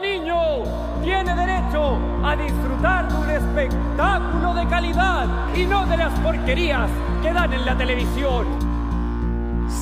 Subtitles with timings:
[0.00, 0.64] niño
[1.02, 6.90] tiene derecho a disfrutar de un espectáculo de calidad y no de las porquerías
[7.22, 8.46] que dan en la televisión.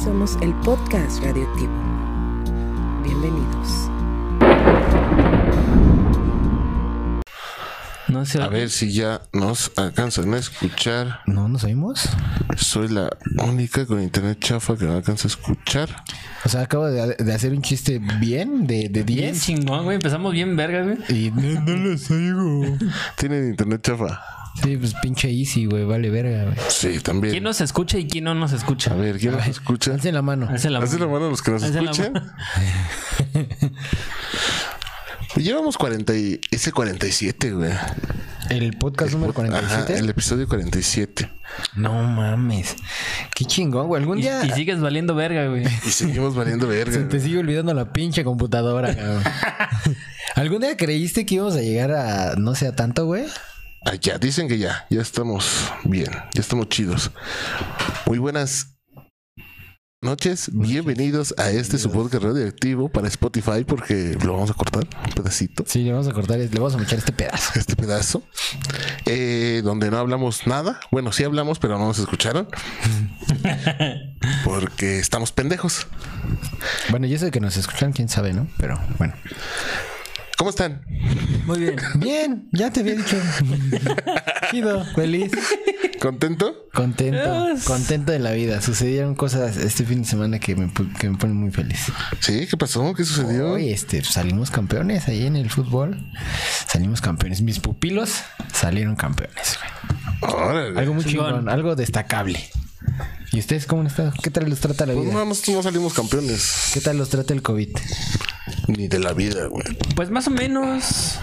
[0.03, 1.73] Somos el podcast radioactivo.
[3.03, 3.91] Bienvenidos.
[8.09, 8.41] No sé.
[8.43, 11.21] A ver si ya nos alcanzan a escuchar.
[11.27, 12.09] ¿No nos oímos?
[12.57, 13.11] Soy la
[13.45, 16.05] única con internet chafa que no alcanza a escuchar.
[16.45, 19.97] O sea, acabo de, de hacer un chiste bien de, de Bien 10 chingón, güey.
[19.97, 21.27] Empezamos bien vergas, güey.
[21.27, 22.79] y no, no los oigo.
[23.17, 24.21] Tienen internet chafa.
[24.63, 26.57] Sí, pues pinche easy, güey, vale verga, güey.
[26.69, 27.31] Sí, también.
[27.33, 28.93] ¿Quién nos escucha y quién no nos escucha?
[28.93, 29.93] A ver, ¿quién nos escucha?
[29.93, 30.49] Alcen la mano.
[30.49, 31.29] Alcen la Hacen la mano.
[31.31, 32.13] los que nos Alcen escuchan.
[35.37, 35.45] mano.
[35.45, 36.41] Llevamos 40 y...
[36.51, 37.73] Ese 47, güey.
[38.51, 39.99] El podcast número Ajá, 47.
[39.99, 41.31] el episodio 47.
[41.77, 42.77] No mames.
[43.35, 44.01] Qué chingón, güey.
[44.01, 45.65] Algún Y, día y sigues valiendo verga, güey.
[45.87, 46.93] Y seguimos valiendo verga.
[46.93, 49.23] se te sigue olvidando la pinche computadora, cabrón.
[50.35, 53.25] ¿Algún día creíste que íbamos a llegar a no sé a tanto, güey?
[53.85, 54.87] Ah, ya, dicen que ya.
[54.89, 56.11] Ya estamos bien.
[56.35, 57.11] Ya estamos chidos.
[58.07, 58.78] Muy buenas
[60.01, 60.51] noches.
[60.53, 65.65] Bienvenidos a este su podcast radioactivo para Spotify porque lo vamos a cortar un pedacito.
[65.67, 67.59] Sí, le vamos a cortar, le vamos a echar este pedazo.
[67.59, 68.23] este pedazo,
[69.07, 70.79] eh, donde no hablamos nada.
[70.93, 72.49] Bueno, sí hablamos, pero no nos escucharon.
[74.45, 75.89] Porque estamos pendejos.
[76.91, 78.47] Bueno, y eso de que nos escuchan, quién sabe, ¿no?
[78.59, 79.15] Pero bueno.
[80.39, 80.83] ¿Cómo están?
[81.47, 81.77] Muy bien.
[81.97, 83.17] Bien, ya te había dicho.
[84.53, 85.33] Chido, feliz,
[86.01, 86.69] ¿Contento?
[86.73, 88.63] contento, contento de la vida.
[88.63, 91.91] Sucedieron cosas este fin de semana que me, que me ponen muy feliz.
[92.21, 92.95] Sí, ¿qué pasó?
[92.95, 93.51] ¿Qué sucedió?
[93.55, 96.07] Hoy este, salimos campeones ahí en el fútbol.
[96.69, 97.43] Salimos campeones.
[97.43, 99.59] Mis pupilos salieron campeones.
[100.21, 100.79] Órale.
[100.79, 102.49] Algo muy chingón, algo destacable.
[103.33, 104.13] ¿Y ustedes cómo han estado?
[104.23, 105.15] ¿Qué tal los trata la Pues vida?
[105.19, 106.71] no, nosotros no salimos campeones.
[106.73, 107.69] ¿Qué tal los trata el COVID?
[108.69, 109.65] Ni de la vida, güey.
[109.95, 111.19] Pues más o menos.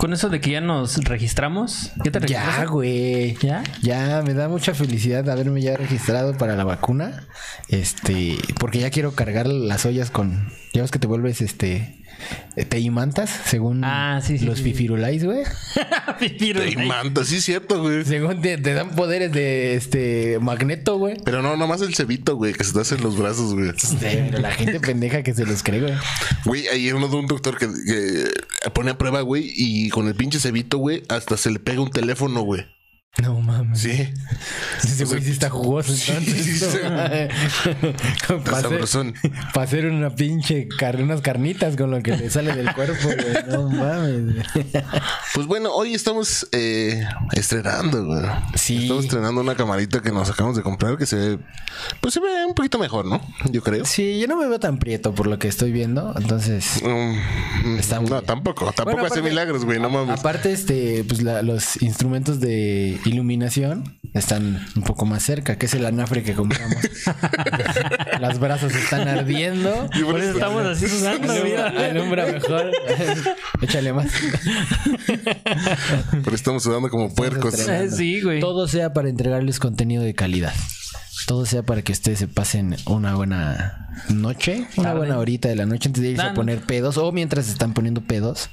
[0.00, 1.92] Con eso de que ya nos registramos.
[2.02, 2.66] ¿Qué te Ya, registraste?
[2.72, 3.36] güey.
[3.42, 3.62] ¿Ya?
[3.82, 7.26] Ya, me da mucha felicidad haberme ya registrado para la vacuna.
[7.68, 10.50] Este, porque ya quiero cargar las ollas con.
[10.72, 11.96] Ya ves que te vuelves este.
[12.68, 15.42] Te imantas, según Ah, sí, sí, los sí, fifirulais, güey.
[16.18, 18.04] Te manta, sí cierto, güey.
[18.04, 21.16] Según te, te dan poderes de este magneto, güey.
[21.24, 23.70] Pero no, nomás el cebito, güey, que se te hace en los brazos, güey.
[23.78, 25.94] Sí, pero la gente pendeja que se los cree, güey.
[26.44, 28.24] Güey, ayer uno de un doctor que, que
[28.74, 31.90] pone a prueba, güey, y con el pinche cebito, güey, hasta se le pega un
[31.90, 32.66] teléfono, güey.
[33.20, 33.80] No mames.
[33.80, 34.08] Sí.
[34.82, 36.46] Ese güey sí está jugoso Sí, entonces.
[36.46, 36.78] sí, sí.
[38.44, 38.58] Para
[39.64, 40.68] hacer, una pinche
[41.00, 43.44] unas carnitas con lo que le sale del cuerpo, güey.
[43.50, 44.46] No mames.
[45.34, 48.22] Pues bueno, hoy estamos eh, estrenando, güey.
[48.54, 48.82] Sí.
[48.84, 51.38] Estamos estrenando una camarita que nos acabamos de comprar que se ve,
[52.00, 53.20] pues se ve un poquito mejor, ¿no?
[53.50, 53.84] Yo creo.
[53.84, 56.14] Sí, yo no me veo tan prieto por lo que estoy viendo.
[56.16, 58.26] Entonces, Mm, Está muy no, bien.
[58.26, 58.66] tampoco.
[58.72, 59.78] Tampoco Bueno, hace milagros, güey.
[59.80, 60.18] No mames.
[60.20, 65.74] aparte, este, pues la- los instrumentos de iluminación están un poco más cerca, que es
[65.74, 66.76] el anafre que compramos.
[68.20, 69.88] Las brasas están ardiendo.
[69.94, 71.68] Y Por eso estamos así sudando, mira.
[71.68, 72.70] Alumbra mejor.
[73.62, 74.10] Échale más.
[76.24, 77.54] Pero estamos sudando como puercos.
[77.54, 77.96] estrenando.
[77.96, 78.40] Sí, güey.
[78.40, 80.54] Todo sea para entregarles contenido de calidad.
[81.26, 84.98] Todo sea para que ustedes se pasen una buena noche, una Tarde.
[84.98, 88.00] buena horita de la noche antes de irse a poner pedos o mientras están poniendo
[88.00, 88.50] pedos,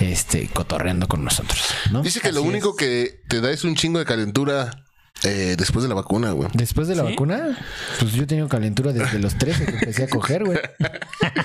[0.00, 2.02] este, cotorreando con nosotros, ¿no?
[2.02, 2.76] Dice que lo único es.
[2.76, 4.84] que te da es un chingo de calentura
[5.22, 6.48] eh, después de la vacuna, güey.
[6.54, 7.10] Después de la ¿Sí?
[7.10, 7.56] vacuna,
[7.98, 10.58] pues yo he tenido calentura desde los 13 que empecé a coger, güey.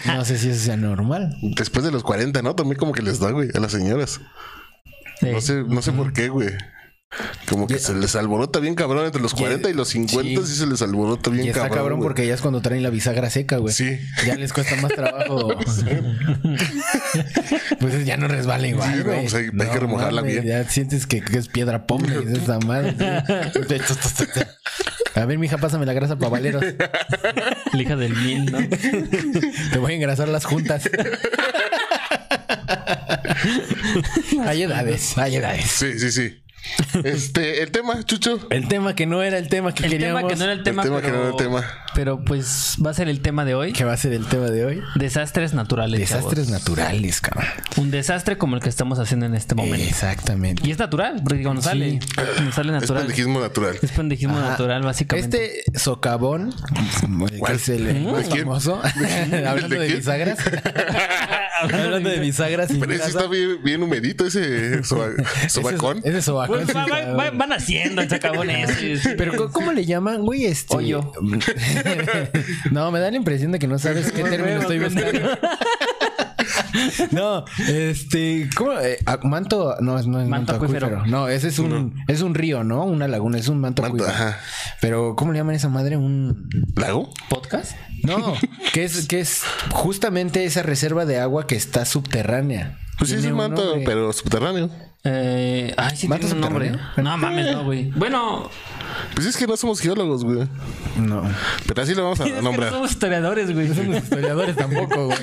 [0.07, 1.35] No sé si eso sea normal.
[1.55, 2.55] Después de los 40, ¿no?
[2.55, 4.19] También como que les da, güey, a las señoras.
[5.19, 5.27] Sí.
[5.31, 6.49] No sé, no sé por qué, güey.
[7.47, 10.55] Como que se les alborota bien cabrón entre los 40 y los 50 sí, sí.
[10.59, 11.99] se les alborota bien Y está cabrón.
[12.01, 13.73] porque ya es cuando traen la bisagra seca, güey.
[13.73, 13.99] Sí.
[14.25, 15.49] Ya les cuesta más trabajo.
[17.79, 19.21] pues ya no resbala igual, Sí, no, güey.
[19.21, 20.43] pues hay- hay que remojarla bien.
[20.45, 22.95] Ya sientes que, que es piedra pobre y esa madre.
[25.15, 26.63] A ver, mija, pásame la grasa para valeros.
[27.73, 28.57] La hija del mil, ¿no?
[29.71, 30.89] Te voy a engrasar las juntas.
[34.45, 35.65] hay edades, hay edades.
[35.65, 36.39] Sí, sí, sí.
[37.03, 38.39] Este, el tema, Chucho.
[38.49, 40.21] El tema que no era el tema que El queríamos.
[40.21, 41.63] tema que no era el tema, tema que pero, no era el tema.
[41.95, 43.73] pero pues va a ser el tema de hoy.
[43.73, 44.81] que va a ser el tema de hoy.
[44.95, 45.99] Desastres naturales.
[45.99, 46.61] Desastres chavos.
[46.61, 47.45] naturales, cabrón.
[47.77, 49.85] Un desastre como el que estamos haciendo en este momento.
[49.85, 50.65] Exactamente.
[50.67, 53.01] Y es natural, porque cuando sale, cuando sale Es natural.
[53.03, 53.77] pendejismo natural.
[53.81, 54.49] Es pendejismo Ajá.
[54.51, 55.59] natural, básicamente.
[55.65, 56.53] Este socavón,
[57.45, 58.81] que es el famoso,
[59.47, 60.39] hablando ¿De bisagras.
[61.61, 62.69] hablando de bisagras.
[62.79, 65.09] Pero ese está bien, bien humedito, ese soba-
[65.49, 65.97] sobacón.
[65.99, 66.52] Ese, ese sobacón.
[66.53, 68.01] Pues va- va- va- van haciendo.
[69.17, 70.45] Pero ¿cómo- ¿cómo le llaman, güey?
[70.45, 70.75] Este...
[70.75, 71.11] Hoyo.
[72.71, 75.29] no, me da la impresión de que no sabes qué término estoy buscando.
[77.11, 78.73] No, este, ¿cómo?
[78.79, 80.87] Eh, ah, manto, no, es- no es manto, Manto acuífero.
[80.87, 81.11] acuífero.
[81.11, 82.83] No, ese es un, es un río, ¿no?
[82.85, 84.27] Una laguna, es un manto, Manto, acuífero.
[84.27, 84.39] ajá.
[84.81, 85.97] Pero, ¿cómo le llaman a esa madre?
[85.97, 87.09] Un, ¿Lago?
[87.29, 87.73] ¿Podcast?
[88.03, 88.35] no,
[88.73, 92.79] que es, que es justamente esa reserva de agua que está subterránea.
[92.97, 93.83] Pues sí, es un manto, nombre.
[93.85, 94.69] pero subterráneo.
[95.05, 96.71] Eh, ay, sí, ¿Manto tiene un nombre.
[96.95, 97.91] No mames, no, güey.
[97.91, 98.49] Bueno,
[99.15, 100.47] Pues es que no somos geólogos, güey.
[100.97, 101.23] No.
[101.67, 102.71] Pero así lo vamos a es que no nombrar.
[102.71, 103.67] somos historiadores, güey.
[103.97, 105.19] Historiadores tampoco, güey.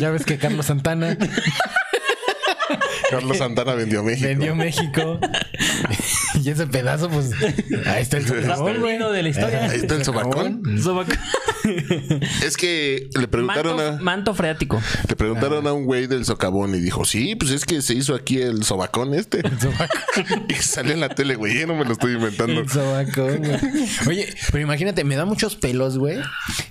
[0.00, 1.16] Ya ves que Carlos Santana
[3.10, 4.28] Carlos Santana vendió México.
[4.28, 5.18] vendió México.
[6.42, 7.30] y ese pedazo, pues,
[7.86, 8.98] ahí está el Está socavón, güey.
[8.98, 9.64] de la historia.
[9.70, 10.62] Ahí está el sobacón.
[10.78, 11.18] Sobac-
[12.44, 14.02] Es que le preguntaron Manto, a...
[14.02, 14.80] manto freático.
[15.08, 18.14] Le preguntaron a un güey del socavón y dijo, sí, pues es que se hizo
[18.14, 19.42] aquí el sobacón este.
[20.48, 22.60] y salió en la tele, güey, yo no me lo estoy inventando.
[22.60, 23.58] El sobacón, güey.
[24.06, 26.18] Oye, pero imagínate, me da muchos pelos, güey,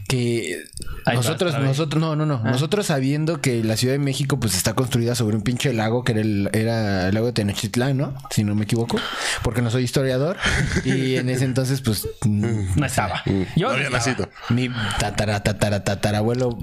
[0.08, 0.64] que
[1.06, 4.56] Ahí nosotros, vas, nosotros, no, no, no, nosotros sabiendo que la Ciudad de México, pues
[4.56, 8.14] está construida sobre un pinche lago que era el, era el lago de Tenochtitlán, ¿no?
[8.30, 8.98] Si no me equivoco,
[9.44, 10.38] porque no soy historiador
[10.84, 13.24] y en ese entonces, pues, No estaba.
[13.26, 14.28] No Yo había no estaba.
[14.28, 14.30] nacido.
[14.50, 16.58] mi tatara, tatara, tatarabuelo,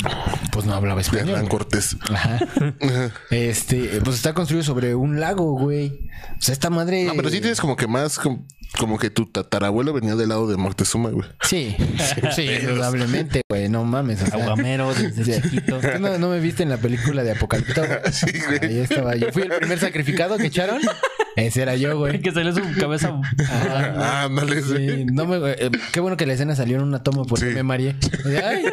[0.53, 1.31] pues no hablaba De español.
[1.31, 1.97] Hernán Cortés.
[2.11, 2.39] Ajá.
[3.31, 6.09] Este, pues está construido sobre un lago, güey.
[6.39, 7.05] O sea, esta madre.
[7.05, 8.47] No, pero sí tienes como que más, com-
[8.79, 11.29] como, que tu tatarabuelo venía del lado de Moctezuma, güey.
[11.43, 11.77] Sí,
[12.35, 13.69] sí, indudablemente, güey.
[13.69, 14.23] No mames.
[14.23, 15.43] O sea, Aguamero desde Sí.
[15.43, 15.79] chiquito.
[15.81, 17.83] ¿Tú no, no me viste en la película de Apocalipto?
[18.13, 18.59] Sí, güey.
[18.63, 19.31] Ahí estaba yo.
[19.33, 20.81] Fui el primer sacrificado que echaron.
[21.37, 22.21] Ese era yo, güey.
[22.23, 23.21] Que salió su cabeza.
[23.51, 24.75] Ah, ándale, sí.
[24.77, 27.55] Sí, no me, eh, qué bueno que la escena salió en una toma porque Sí.
[27.55, 27.97] me mareé.
[28.45, 28.65] Ay.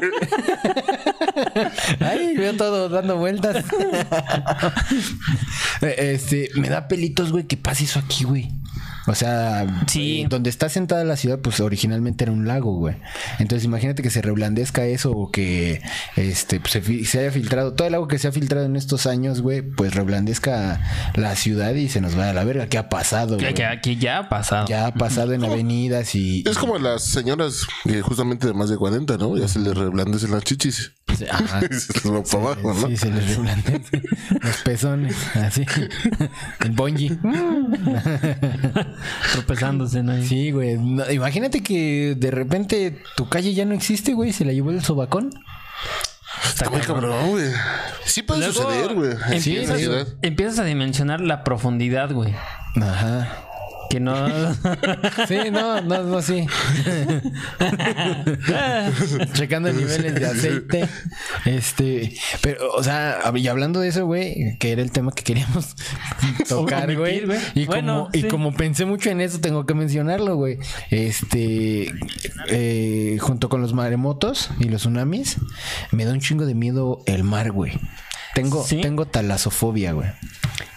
[2.00, 3.63] Ay, veo todo dando vueltas.
[5.81, 8.52] Eh, este, me da pelitos, güey, que pasa eso aquí, güey.
[9.07, 10.21] O sea, Sí.
[10.21, 12.95] eh, donde está sentada la ciudad, pues originalmente era un lago, güey.
[13.39, 15.81] Entonces imagínate que se reblandezca eso o que
[16.15, 19.07] este pues, se, se haya filtrado, todo el agua que se ha filtrado en estos
[19.07, 20.81] años, güey, pues reblandezca
[21.15, 22.68] la ciudad y se nos vaya a la verga.
[22.68, 24.68] ¿Qué ha pasado, Que, ya ha pasado.
[24.68, 26.44] Ya ha pasado en avenidas y...
[26.48, 29.38] Es como las señoras eh, justamente de más de 40, ¿no?
[29.38, 30.92] Ya se les reblandecen las chichis.
[31.30, 31.62] Ajá.
[31.71, 32.88] Y se les va para abajo, ¿no?
[32.88, 34.01] Sí, se les reblandece
[34.42, 35.65] los pezones, así.
[36.62, 37.09] El bonji.
[39.34, 40.22] Tropezándose, ¿no?
[40.24, 40.78] Sí, güey.
[40.78, 44.32] No, imagínate que de repente tu calle ya no existe, güey.
[44.34, 45.32] Se la llevó el sobacón.
[46.48, 47.52] Está muy cabrón, güey.
[48.06, 49.40] Sí puede Luego suceder, güey.
[49.40, 49.64] Sí.
[50.22, 52.34] Empiezas a dimensionar la profundidad, güey.
[52.76, 53.50] Ajá.
[53.92, 54.16] Que no.
[55.28, 56.48] Sí, no, no, no, sí.
[59.34, 60.88] Checando niveles de aceite.
[61.44, 65.76] Este, pero, o sea, y hablando de eso, güey, que era el tema que queríamos
[66.48, 67.24] tocar, güey.
[67.54, 70.58] Y, Bueno, como, y como pensé mucho en eso, tengo que mencionarlo, güey.
[70.90, 71.94] Este,
[72.48, 75.36] eh, junto con los maremotos y los tsunamis,
[75.92, 77.74] me da un chingo de miedo el mar, güey.
[78.33, 78.81] Tengo, ¿Sí?
[78.81, 80.10] tengo talasofobia, güey.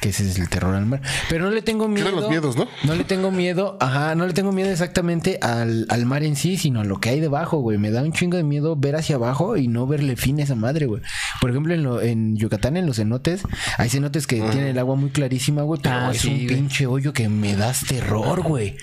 [0.00, 1.00] Que ese es el terror al mar.
[1.30, 2.08] Pero no le tengo ¿Qué miedo.
[2.08, 2.68] eran los miedos, no?
[2.84, 6.56] No le tengo miedo, ajá, no le tengo miedo exactamente al, al mar en sí,
[6.58, 7.78] sino a lo que hay debajo, güey.
[7.78, 10.54] Me da un chingo de miedo ver hacia abajo y no verle fin a esa
[10.56, 11.00] madre, güey.
[11.40, 13.42] Por ejemplo, en, lo- en Yucatán, en los cenotes,
[13.78, 16.46] hay cenotes que tienen el agua muy clarísima, güey, pero Ah, es sí, un güey.
[16.48, 18.76] pinche hoyo que me das terror, güey.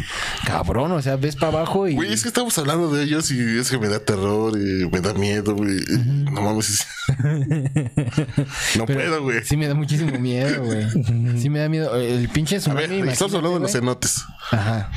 [0.46, 1.94] Cabrón, o sea, ves para abajo y...
[1.96, 5.02] Güey, es que estamos hablando de ellos y es que me da terror y me
[5.02, 5.78] da miedo, güey.
[6.32, 6.86] No mames.
[8.78, 9.44] no Pero puedo, güey.
[9.44, 10.86] Sí me da muchísimo miedo, güey.
[11.42, 11.96] Sí me da miedo.
[11.96, 14.24] El pinche A tsunami, ver, estamos imagínate, hablando de los cenotes.
[14.52, 14.92] Ajá.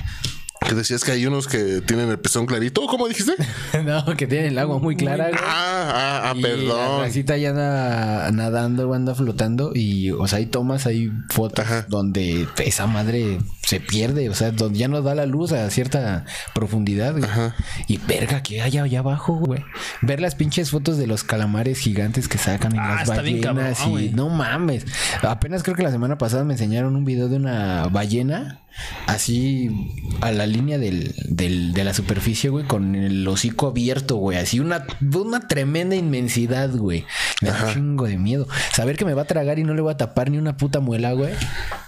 [0.69, 2.87] Que decías que hay unos que tienen el pezón clarito.
[2.87, 3.33] ¿Cómo dijiste?
[3.85, 5.41] No, que tienen el agua muy clara, güey.
[5.45, 7.01] Ah, ah, ah, Y La perdón.
[7.01, 9.73] racita ya anda nadando, o anda flotando.
[9.75, 11.85] Y, o sea, hay tomas, hay fotos Ajá.
[11.89, 14.31] donde esa madre se pierde.
[14.31, 17.25] O sea, donde ya no da la luz a cierta profundidad, güey.
[17.25, 17.55] Ajá.
[17.89, 19.63] Y verga, que hay allá abajo, güey.
[20.01, 23.41] Ver las pinches fotos de los calamares gigantes que sacan en Ah, las está bien
[23.43, 23.79] ballenas.
[23.79, 24.11] cabrón, y güey.
[24.15, 24.87] no mames.
[25.23, 28.61] Apenas creo que la semana pasada me enseñaron un video de una ballena.
[29.07, 29.71] Así
[30.21, 34.39] a la línea del, del- de la superficie, güey, con el hocico abierto, güey.
[34.39, 37.05] Así una, una tremenda inmensidad, güey.
[37.41, 38.49] Me da un chingo de miedo.
[38.73, 40.81] Saber que me va a tragar y no le voy a tapar ni una puta
[40.81, 41.33] muela, güey.
[41.33, 41.37] O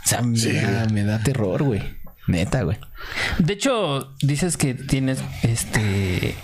[0.08, 0.92] sea, me, Sí, da, güey.
[0.92, 1.82] me da terror, güey.
[2.28, 2.76] Neta, güey.
[3.38, 6.34] De hecho, dices que tienes este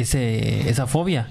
[0.00, 1.28] ese esa fobia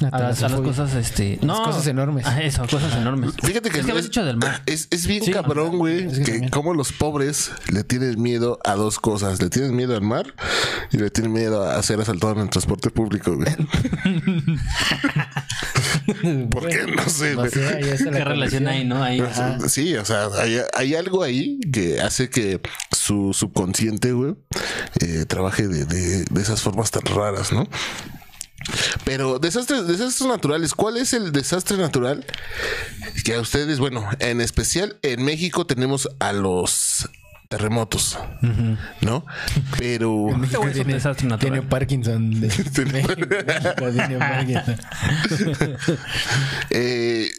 [0.00, 0.70] la a, las, a las talasofobia.
[0.72, 2.26] cosas este no cosas enormes.
[2.26, 5.22] Ah, eso cosas enormes Fíjate que es que habías dicho del mar Es, es bien
[5.24, 5.32] Sí.
[5.32, 9.40] cabrón, güey, Es que como los pobres le tienen miedo a dos cosas.
[9.42, 10.26] Le tienen miedo al mar
[10.92, 13.48] y le tienen miedo a ser asaltado en el transporte público, güey.
[16.50, 16.86] ¿Por qué?
[16.86, 17.50] No sé, güey.
[17.50, 19.22] qué relación hay no ahí
[19.68, 22.60] Sí, o sea, hay, hay algo ahí que hace que
[22.96, 24.34] su subconsciente, güey,
[25.00, 27.68] eh, trabaje de, de- de esas formas tan raras, ¿no?
[29.04, 32.24] Pero desastres, desastres naturales, ¿cuál es el desastre natural
[33.24, 37.08] que a ustedes, bueno, en especial en México tenemos a los
[37.48, 38.18] terremotos,
[39.00, 39.24] ¿no?
[39.78, 40.12] Pero
[40.58, 41.62] güey es un desastre Tiene natural.
[41.68, 42.30] Parkinson.
[42.40, 44.76] De, México, tiene Parkinson.
[46.70, 47.30] eh,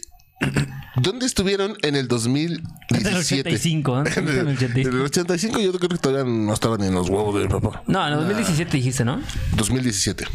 [0.96, 3.00] ¿dónde estuvieron en el 2017?
[3.00, 4.10] En el 85, ¿no?
[4.10, 4.90] En el En 85.
[4.96, 7.84] el 85 yo creo que todavía no estaban en los huevos de mi papá.
[7.88, 9.22] No, en el 2017 dijiste, ¿no?
[9.56, 10.26] 2017.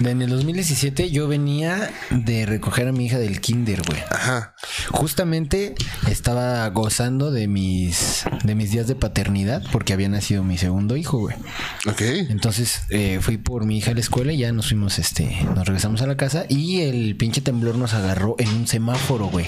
[0.00, 4.00] En el 2017 yo venía de recoger a mi hija del kinder, güey.
[4.10, 4.54] Ajá.
[4.90, 5.74] Justamente
[6.10, 11.18] estaba gozando de mis de mis días de paternidad porque había nacido mi segundo hijo,
[11.18, 11.36] güey.
[11.86, 12.02] Ok.
[12.28, 15.66] Entonces eh, fui por mi hija a la escuela y ya nos fuimos, este, nos
[15.66, 19.46] regresamos a la casa y el pinche temblor nos agarró en un semáforo, güey.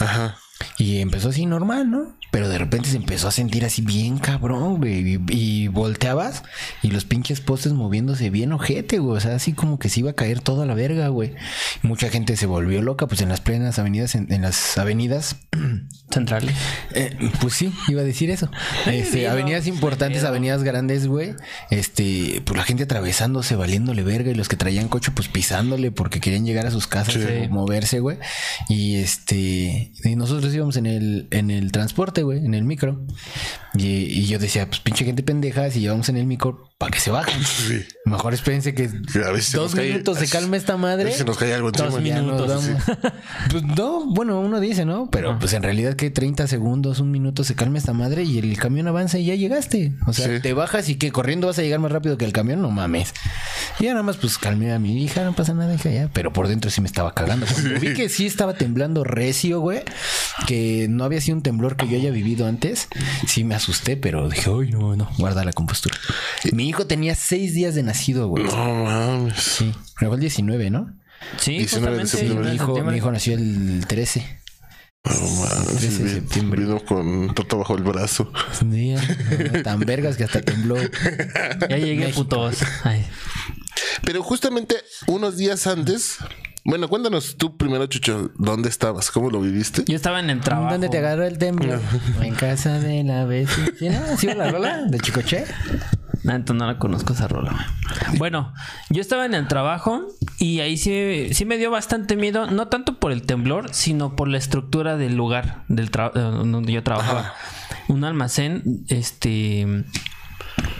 [0.00, 0.38] Ajá.
[0.76, 2.16] Y empezó así normal, ¿no?
[2.30, 5.14] Pero de repente se empezó a sentir así bien cabrón, güey.
[5.14, 6.42] Y, y volteabas
[6.82, 9.16] y los pinches postes moviéndose bien ojete, güey.
[9.16, 11.34] O sea, así como que se iba a caer toda la verga, güey.
[11.82, 15.36] Mucha gente se volvió loca, pues en las plenas avenidas, en, en las avenidas.
[16.10, 16.54] Centrales.
[16.94, 18.50] eh, pues sí, iba a decir eso.
[18.86, 21.34] Este, avenidas importantes, avenidas grandes, güey.
[21.70, 24.30] Este, pues la gente atravesándose, valiéndole verga.
[24.30, 27.20] Y los que traían coche, pues pisándole porque querían llegar a sus casas Sí.
[27.22, 28.18] o moverse, güey.
[28.68, 33.00] Y este, y nosotros íbamos en el, en el transporte, güey, en el micro.
[33.74, 37.00] Y, y yo decía, pues pinche gente pendeja, si llevamos en el micro, para que
[37.00, 37.42] se bajen.
[37.44, 37.84] Sí.
[38.04, 38.84] Mejor espérense que
[39.24, 41.04] a veces se dos cae- minutos se calme esta a madre.
[41.06, 42.62] veces se nos cae algo Dos minutos.
[42.64, 42.70] Sí.
[43.50, 45.08] Pues no, bueno, uno dice, ¿no?
[45.10, 48.56] Pero pues en realidad que 30 segundos, un minuto se calma esta madre y el
[48.58, 49.92] camión avanza y ya llegaste.
[50.06, 50.40] O sea, Sí.
[50.42, 53.12] te bajas y que corriendo vas a llegar más rápido que el camión, no mames.
[53.80, 56.10] Y ya nada más pues calmé a mi hija, no pasa nada, hija, ya.
[56.12, 57.46] Pero por dentro sí me estaba cagando.
[57.80, 59.80] Vi que sí estaba temblando recio, güey,
[60.46, 62.88] que no había sido un temblor que yo haya vivido antes,
[63.26, 65.96] sí me asusté, pero dije, uy, no, no, guarda la compostura.
[66.52, 68.44] Mi hijo tenía seis días de nacido, güey.
[68.44, 69.40] No mames.
[69.40, 70.94] Sí, pero fue el 19, ¿no?
[71.38, 72.06] Sí, 19 de justamente.
[72.08, 72.48] septiembre.
[72.50, 74.40] Mi hijo, mi hijo nació el 13.
[75.04, 75.76] No mames.
[75.78, 76.62] 13 de septiembre.
[76.62, 78.32] Vino con torta bajo el brazo.
[78.58, 78.94] Sí,
[79.64, 80.76] tan vergas que hasta tembló.
[81.68, 82.22] Ya llegué, México.
[82.24, 82.58] putos.
[82.84, 83.04] Ay.
[84.04, 86.18] Pero justamente unos días antes.
[86.64, 89.10] Bueno, cuéntanos tú primero, Chucho, ¿dónde estabas?
[89.10, 89.84] ¿Cómo lo viviste?
[89.86, 90.72] Yo estaba en el trabajo.
[90.72, 91.80] ¿Dónde te agarró el temblor?
[92.20, 93.68] En casa de la vecina.
[93.78, 94.16] ¿Sí, no?
[94.18, 94.82] ¿Sí, la rola?
[94.86, 95.44] ¿De Chicoche?
[96.24, 97.52] No, entonces no la conozco esa rola.
[97.52, 98.18] güey.
[98.18, 98.52] Bueno,
[98.90, 100.06] yo estaba en el trabajo
[100.38, 104.28] y ahí sí, sí me dio bastante miedo, no tanto por el temblor, sino por
[104.28, 107.34] la estructura del lugar del eh, donde yo trabajaba.
[107.88, 109.84] Un almacén, este,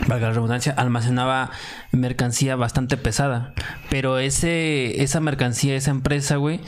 [0.07, 1.51] valga la redundancia, almacenaba
[1.91, 3.53] mercancía bastante pesada,
[3.89, 6.59] pero ese, esa mercancía, esa empresa, güey,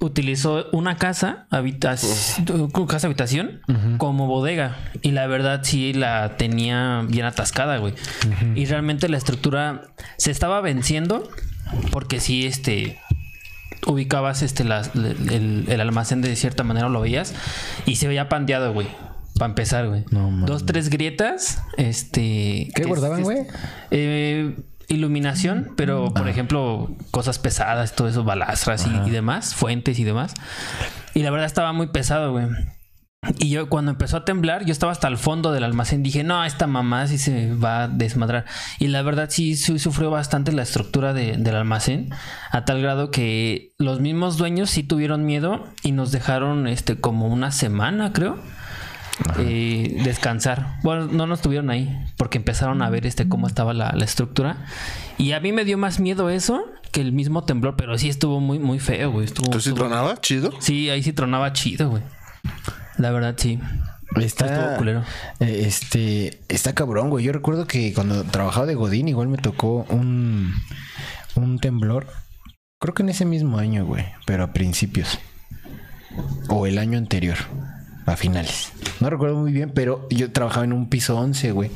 [0.00, 3.60] utilizó una casa, habitación, casa habitación,
[3.98, 4.76] como bodega.
[5.02, 7.94] Y la verdad sí la tenía bien atascada, güey.
[8.54, 9.82] Y realmente la estructura
[10.16, 11.28] se estaba venciendo
[11.90, 12.98] porque sí, este
[13.86, 17.34] ubicabas este las- el, el almacén de cierta manera lo veías
[17.86, 18.88] y se veía pandeado, güey.
[19.38, 20.04] Para empezar, güey.
[20.10, 20.30] No.
[20.46, 21.62] Dos, tres grietas.
[21.76, 22.70] Este.
[22.74, 23.38] ¿Qué guardaban, güey?
[23.90, 24.56] eh,
[24.88, 30.34] iluminación, pero por ejemplo, cosas pesadas, todo eso, balastras y, y demás, fuentes y demás.
[31.14, 32.46] Y la verdad estaba muy pesado, güey.
[33.38, 36.04] Y yo cuando empezó a temblar, yo estaba hasta el fondo del almacén.
[36.04, 38.44] Dije, no, esta mamá sí se va a desmadrar.
[38.78, 42.10] Y la verdad sí, su- sufrió bastante la estructura de- del almacén.
[42.52, 47.26] A tal grado que los mismos dueños sí tuvieron miedo y nos dejaron este como
[47.26, 48.38] una semana, creo.
[49.38, 50.78] Eh, descansar.
[50.82, 54.66] Bueno, no nos tuvieron ahí porque empezaron a ver este cómo estaba la, la estructura.
[55.18, 58.40] Y a mí me dio más miedo eso que el mismo temblor, pero sí estuvo
[58.40, 59.24] muy, muy feo, güey.
[59.26, 60.20] Estuvo, Entonces, estuvo- tronaba?
[60.20, 60.52] ¿Chido?
[60.60, 62.02] Sí, ahí sí tronaba chido, güey.
[62.98, 63.58] La verdad, sí.
[64.16, 65.02] Está, Estuvo culero.
[65.40, 67.24] eh, este, está cabrón, güey.
[67.24, 70.54] Yo recuerdo que cuando trabajaba de Godín, igual me tocó un,
[71.34, 72.06] un temblor.
[72.80, 75.18] Creo que en ese mismo año, güey, pero a principios.
[76.48, 77.36] O el año anterior,
[78.06, 78.72] a finales.
[79.00, 81.70] No recuerdo muy bien, pero yo trabajaba en un piso 11, güey.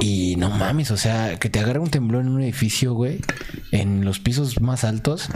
[0.00, 3.20] Y no mames, o sea, que te agarre un temblor en un edificio, güey,
[3.70, 5.28] en los pisos más altos.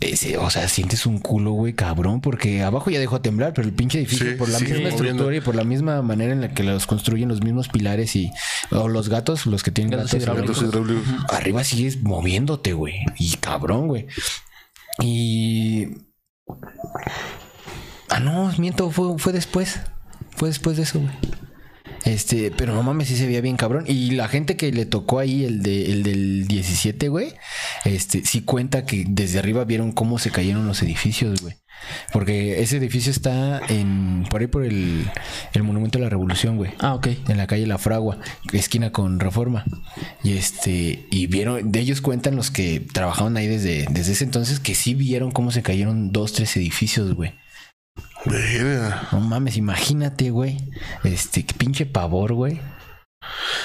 [0.00, 3.66] ese- o sea, sientes un culo, güey, cabrón, porque abajo ya dejó de temblar, pero
[3.66, 6.54] el pinche edificio, Sí, por la misma estructura y por la misma manera en la
[6.54, 8.30] que los construyen los mismos pilares y
[8.70, 10.62] o los gatos, los que tienen Gatos gatos, hidráulicos.
[10.62, 11.32] Gatos hidráulicos.
[11.34, 12.94] arriba sigues moviéndote, güey.
[13.18, 14.06] Y cabrón, güey.
[15.02, 15.88] Y.
[18.18, 19.78] Ah, no, miento, fue, fue después.
[20.34, 21.12] Fue después de eso, güey.
[22.04, 23.84] Este, pero no mames, sí se veía bien cabrón.
[23.86, 27.34] Y la gente que le tocó ahí, el, de, el del 17, güey,
[27.84, 31.54] este, sí cuenta que desde arriba vieron cómo se cayeron los edificios, güey.
[32.12, 35.08] Porque ese edificio está en por ahí por el,
[35.52, 36.72] el Monumento a la Revolución, güey.
[36.80, 37.06] Ah, ok.
[37.28, 38.18] En la calle La Fragua,
[38.52, 39.64] esquina con Reforma.
[40.24, 44.58] Y este, y vieron, de ellos cuentan los que trabajaban ahí desde, desde ese entonces,
[44.58, 47.32] que sí vieron cómo se cayeron dos, tres edificios, güey.
[48.24, 49.08] Verga.
[49.12, 50.58] No mames, imagínate, güey.
[51.04, 52.60] Este, qué pinche pavor, güey.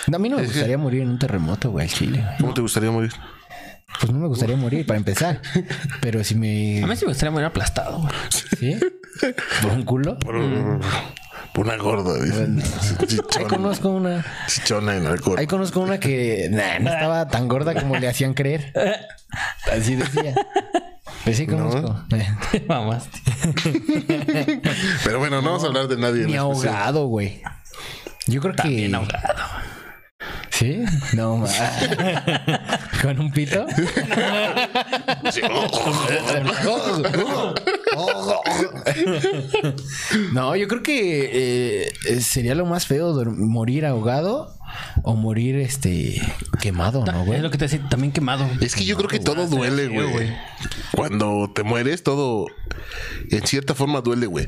[0.07, 2.21] No, a mí no me Es que- gustaría morir en un terremoto, güey, al Chile.
[2.23, 2.37] güey.
[2.39, 3.11] ¿Cómo te gustaría morir?
[3.99, 5.41] Pues no me gustaría morir, para empezar.
[6.01, 6.81] Pero si me...
[6.83, 8.13] A mí sí me gustaría morir aplastado, güey.
[8.59, 8.79] ¿Sí?
[9.61, 10.17] ¿Por un culo?
[10.19, 10.35] Por,
[11.53, 12.43] por una gorda, dice.
[12.99, 14.25] Ahí Chichona, conozco una...
[14.47, 15.37] chichona en alcohol.
[15.37, 18.73] Ahí conozco una que nah, no estaba tan gorda como le hacían creer.
[19.71, 20.33] Así decía.
[21.23, 22.03] Pues sí conozco.
[22.51, 23.19] Te mamaste.
[25.03, 26.23] Pero bueno, no vamos a hablar de nadie.
[26.23, 27.41] en Ni ahogado, güey.
[28.27, 28.67] Yo creo que...
[28.67, 29.43] Bien ahogado.
[30.49, 30.83] ¿Sí?
[31.13, 31.47] No, ma.
[33.01, 33.65] ¿Con un pito?
[40.33, 44.53] No, yo creo que eh, sería lo más feo morir ahogado
[45.03, 46.21] o morir este
[46.61, 47.37] quemado, ¿no, güey?
[47.37, 48.47] Es lo que te decía, también quemado.
[48.61, 50.11] Es que yo creo que todo duele, feo, güey.
[50.11, 50.33] güey.
[50.95, 52.47] Cuando te mueres, todo
[53.29, 54.47] en cierta forma duele, güey.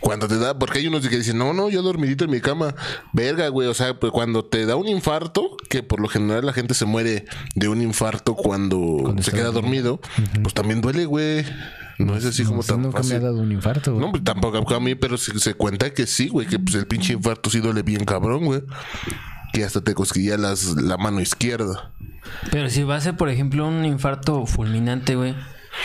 [0.00, 2.74] Cuando te da, porque hay unos que dicen, no, no, yo dormidito en mi cama.
[3.12, 3.68] Verga, güey.
[3.68, 6.84] O sea, pues cuando te da un infarto, que por lo general la gente se
[6.84, 7.24] muere
[7.54, 10.00] de un infarto cuando, se queda dormido,
[10.42, 11.44] pues también duele, güey.
[11.98, 13.20] No es así como Sí, tan nunca me ha fácil.
[13.22, 14.04] dado un infarto, güey.
[14.04, 16.86] No, pues tampoco a mí, pero se, se cuenta que sí, güey, que pues el
[16.86, 18.62] pinche infarto sí duele bien cabrón, güey.
[19.52, 21.92] Que hasta te cosquilla las, la mano izquierda.
[22.50, 25.34] Pero si va a ser, por ejemplo, un infarto fulminante, güey.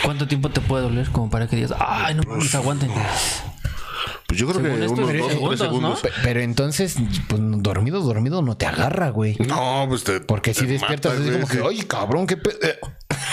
[0.04, 2.90] ¿Cuánto tiempo te puede doler como para que digas, ay, no mames, aguanten?
[4.30, 5.66] Pues yo creo Según que esto, unos tres dos o tres segundos, ¿no?
[5.96, 6.00] segundos.
[6.02, 6.94] Pe- Pero entonces,
[7.26, 9.36] pues dormido, dormido no te agarra, güey.
[9.48, 10.20] No, pues te.
[10.20, 11.62] Porque si despiertas mata, así güey, como que, sí.
[11.64, 12.50] oye, cabrón, qué pe...
[12.62, 12.78] eh".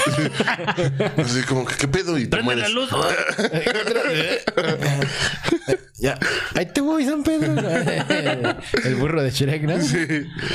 [1.18, 2.18] Así como que, ¿qué pedo?
[2.18, 2.74] Y te Prende la mueres.
[2.74, 2.90] luz.
[6.00, 6.18] Ya,
[6.56, 7.56] ahí te voy, San Pedro.
[8.86, 9.78] El burro de Shrek, ¿no?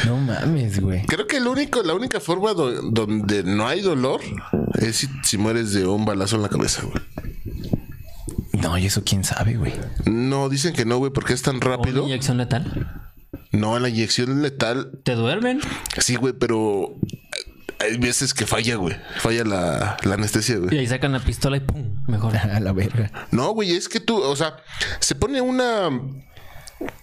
[0.07, 1.05] No mames, güey.
[1.07, 4.21] Creo que el único, la única forma do- donde no hay dolor
[4.81, 7.03] es si, si mueres de un balazo en la cabeza, güey.
[8.53, 9.73] No, y eso quién sabe, güey.
[10.05, 12.05] No, dicen que no, güey, porque es tan Una rápido.
[12.05, 13.11] inyección letal.
[13.51, 15.61] No, la inyección letal, ¿Te duermen?
[15.99, 16.97] sí, güey, pero
[17.79, 18.97] hay veces que falla, güey.
[19.19, 20.79] Falla la, la anestesia, Y güey.
[20.79, 22.37] ahí sacan la pistola y pum, mejor.
[22.37, 23.11] A la verga.
[23.31, 24.57] No, güey, es que tú, o sea,
[25.01, 25.89] se pone una,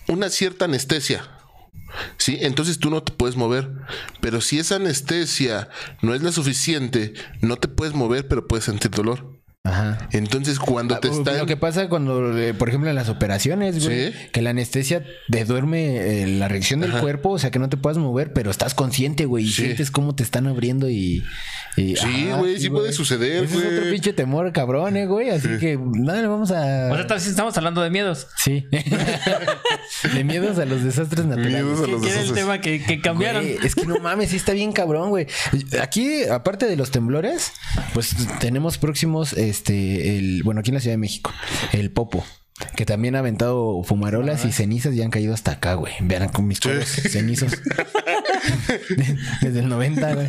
[0.07, 1.23] una cierta anestesia.
[2.17, 3.71] Sí, entonces tú no te puedes mover.
[4.21, 5.69] Pero si esa anestesia
[6.03, 9.38] no es la suficiente, no te puedes mover, pero puedes sentir dolor.
[9.69, 10.08] Ajá.
[10.12, 11.38] Entonces, cuando te Ah, están.
[11.38, 14.17] Lo que pasa cuando, eh, por ejemplo, en las operaciones, güey, Sí.
[14.32, 17.77] que la anestesia te duerme eh, la reacción del cuerpo, o sea, que no te
[17.77, 19.63] puedas mover, pero estás consciente, güey, y Sí.
[19.63, 21.23] sientes cómo te están abriendo y...
[21.77, 23.91] y- Sí, güey, sí puede suceder, Ese es otro güey.
[23.91, 26.89] pinche temor, cabrón, eh, güey, así que nada, le vamos a...
[26.91, 28.27] O sea, tal vez estamos hablando de miedos.
[28.38, 28.65] Sí.
[30.13, 31.63] de miedos a los desastres naturales.
[31.63, 32.43] Miedos a ¿Qué los quiere el desastres.
[32.45, 33.43] tema que, que cambiaron?
[33.43, 35.27] Güey, es que no mames, sí está bien cabrón, güey.
[35.82, 37.51] Aquí, aparte de los temblores,
[37.93, 41.33] pues tenemos próximos, este, el, bueno, aquí en la Ciudad de México,
[41.73, 42.25] el Popo.
[42.75, 45.93] Que también ha aventado fumarolas y cenizas y han caído hasta acá, güey.
[46.01, 47.53] Vean con mis codos cenizos.
[49.41, 50.27] Desde el 90, güey.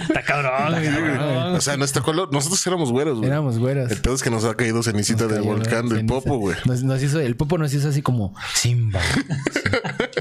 [0.00, 1.54] Está cabrón, güey, está cabrón.
[1.54, 3.30] O sea, nuestro color, nosotros éramos güeros, güey.
[3.30, 3.90] Éramos güeros.
[3.90, 6.14] El pedo es que nos ha caído cenicita del volcán del ceniza.
[6.14, 6.56] Popo, güey.
[6.66, 9.00] Nos, nos hizo, el Popo nos hizo así como Simba.
[9.50, 9.60] Sí,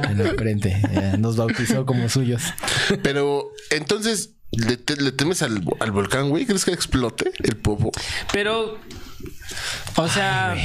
[0.10, 0.82] en la frente.
[0.94, 2.42] Ya, nos bautizó como suyos.
[3.04, 6.46] Pero entonces, ¿le, te- le temes al, al volcán, güey?
[6.46, 7.92] ¿Crees que explote el Popo?
[8.32, 8.78] Pero,
[9.96, 10.56] o sea,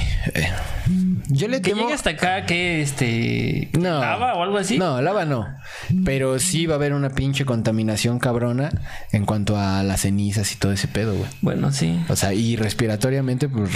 [1.29, 1.83] Yo le que temo.
[1.83, 3.71] llegue hasta acá, que este.
[3.79, 4.01] No.
[4.01, 4.79] lava o algo así.
[4.79, 5.47] No, lava no.
[6.05, 8.71] Pero sí va a haber una pinche contaminación cabrona
[9.13, 11.29] en cuanto a las cenizas y todo ese pedo, güey.
[11.41, 11.99] Bueno, sí.
[12.09, 13.71] O sea, y respiratoriamente, pues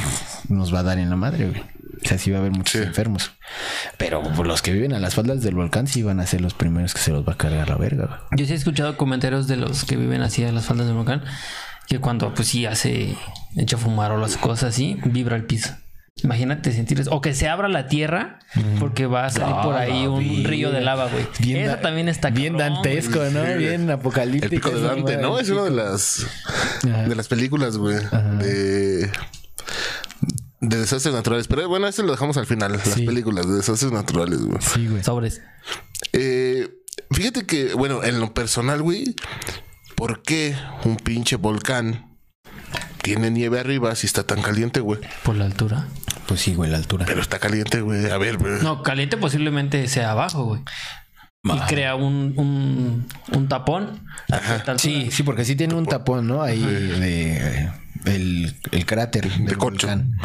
[0.49, 1.63] nos va a dar en la madre, güey.
[2.05, 2.87] O sea, sí va a haber muchos Sí.
[2.87, 3.33] enfermos.
[3.99, 6.93] Pero los que viven a las faldas del volcán sí van a ser los primeros
[6.95, 8.21] que se los va a cargar la verga, güey.
[8.41, 11.23] Yo sí he escuchado comentarios de los que viven así a las faldas del volcán
[11.89, 13.17] que cuando pues sí hace
[13.57, 15.71] echa fumar o las cosas así, vibra el piso.
[16.23, 17.11] Imagínate sentir eso.
[17.11, 18.39] O que se abra la tierra
[18.81, 20.45] porque va a salir No, por ahí no, un bien.
[20.45, 21.27] río de lava, güey.
[21.59, 23.45] Eso da- también está Bien cabrón, dantesco, ¿no?
[23.45, 24.51] Sí, bien El apocalíptico.
[24.51, 25.17] pico de Dante.
[25.19, 25.39] ¿no?
[25.39, 26.27] Es una de las
[26.91, 27.03] Ajá.
[27.07, 27.97] de las películas, güey.
[28.39, 29.11] De
[30.61, 31.49] de desastres naturales.
[31.49, 32.73] Pero bueno, eso lo dejamos al final.
[32.73, 34.61] Las películas de desastres naturales, güey.
[34.61, 35.03] Sí, güey.
[35.03, 35.43] Sobres.
[36.13, 36.69] Eh,
[37.11, 39.15] fíjate que, bueno, en lo personal, güey,
[39.95, 42.17] ¿por qué un pinche volcán
[43.03, 45.01] tiene nieve arriba si está tan caliente, güey?
[45.23, 45.87] Por la altura.
[46.27, 47.07] Pues sí, güey, la altura.
[47.07, 48.11] Pero está caliente, güey.
[48.11, 48.61] A ver, güey.
[48.63, 50.63] No, caliente posiblemente sea abajo, güey.
[51.45, 54.01] Y crea un, un, un tapón.
[54.79, 56.43] Sí, sí, porque sí tiene un tapón, ¿no?
[56.43, 57.71] Ahí de
[58.05, 59.87] el, el cráter del concho.
[59.87, 60.19] volcán.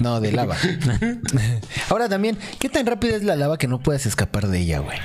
[0.00, 0.56] No, de lava.
[1.90, 4.98] Ahora también, ¿qué tan rápida es la lava que no puedes escapar de ella, güey?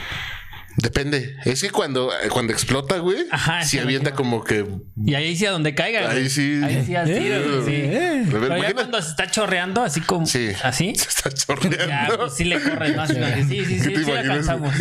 [0.78, 1.36] Depende.
[1.44, 4.66] Es que cuando, cuando explota, güey, Ajá, si sí, avienta como que.
[5.06, 6.10] Y ahí sí a donde caiga.
[6.10, 6.30] Ahí güey.
[6.30, 6.62] sí.
[6.64, 7.72] Ahí sí, así, Eh, güey, sí.
[7.76, 8.24] eh.
[8.32, 10.26] Pero ya imagina- cuando se está chorreando, así como.
[10.26, 10.50] Sí.
[10.64, 10.94] Así.
[10.96, 12.18] Se está Ya, chorreando.
[12.20, 13.10] pues sí le corre más.
[13.10, 13.16] Sí,
[13.50, 14.74] sí, sí, ¿Qué sí, sí, alcanzamos.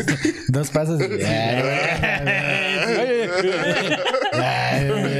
[0.48, 1.04] Dos pasos y...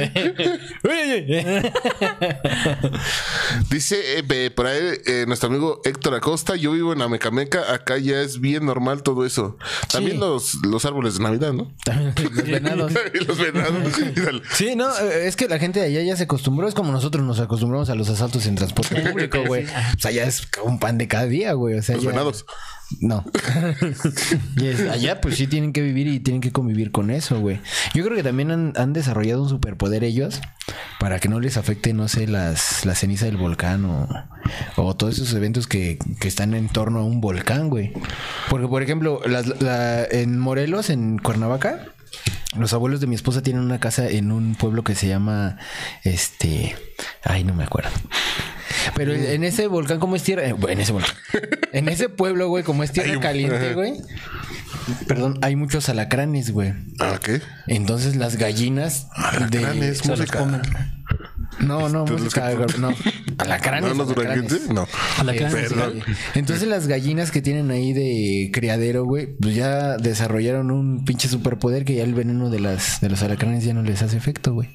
[3.69, 7.97] Dice eh, eh, por ahí eh, nuestro amigo Héctor Acosta, yo vivo en Amecameca, acá
[7.97, 9.57] ya es bien normal todo eso.
[9.91, 10.17] También Sí.
[10.19, 11.71] los, los árboles de Navidad, ¿no?
[11.85, 12.91] También los venados.
[13.27, 13.37] los.
[14.53, 16.67] Sí, no, es que la gente de allá ya se acostumbró.
[16.67, 19.65] Es como nosotros nos acostumbramos a los asaltos en transporte público, güey.
[19.65, 21.77] O sea, ya es un pan de cada día, güey.
[21.77, 22.45] O sea, Los ya- venados.
[22.99, 23.23] No.
[24.91, 27.59] Allá pues sí tienen que vivir y tienen que convivir con eso, güey.
[27.93, 30.41] Yo creo que también han, han desarrollado un superpoder ellos
[30.99, 34.07] para que no les afecte, no sé, las, la ceniza del volcán o,
[34.95, 37.93] todos esos eventos que, que están en torno a un volcán, güey.
[38.49, 41.85] Porque, por ejemplo, las- la- en Morelos, en Cuernavaca,
[42.57, 45.57] los abuelos de mi esposa tienen una casa en un pueblo que se llama,
[46.03, 46.75] este,
[47.23, 47.91] ay, no me acuerdo.
[48.95, 51.15] Pero en ese volcán, como es tierra, eh, en ese volcán,
[51.71, 53.93] en ese pueblo, güey, como es tierra caliente, güey.
[55.07, 56.73] Perdón, hay muchos alacranes, güey.
[56.99, 57.41] Ah, ¿qué?
[57.67, 60.61] Entonces las gallinas Alacranes, se los comen.
[61.59, 62.93] No, no, ¿Tú los música, que- no.
[63.37, 63.95] Alacranes.
[63.95, 64.69] ¿No, alacranes.
[64.69, 64.87] No.
[65.19, 65.53] Alacranes.
[65.69, 66.01] Perdón.
[66.33, 71.85] Entonces las gallinas que tienen ahí de criadero, güey, pues ya desarrollaron un pinche superpoder
[71.85, 74.69] que ya el veneno de las de los alacranes ya no les hace efecto, güey.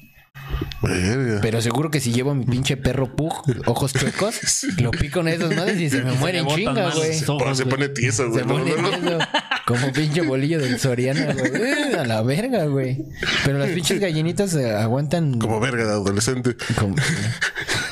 [0.81, 1.39] Verga.
[1.41, 3.33] Pero seguro que si llevo a mi pinche perro pug,
[3.65, 6.93] ojos chuecos, lo pico en esas madres y se me muere en botan chinga, mal
[6.93, 7.19] güey.
[7.19, 8.43] los se pone tieso, güey.
[8.43, 9.17] Se pone tieso,
[9.67, 11.51] como pinche bolillo del Soriana, güey.
[11.61, 13.03] Eh, A la verga, güey.
[13.45, 16.55] Pero las pinches gallinitas eh, aguantan Como verga de adolescente.
[16.79, 16.95] como-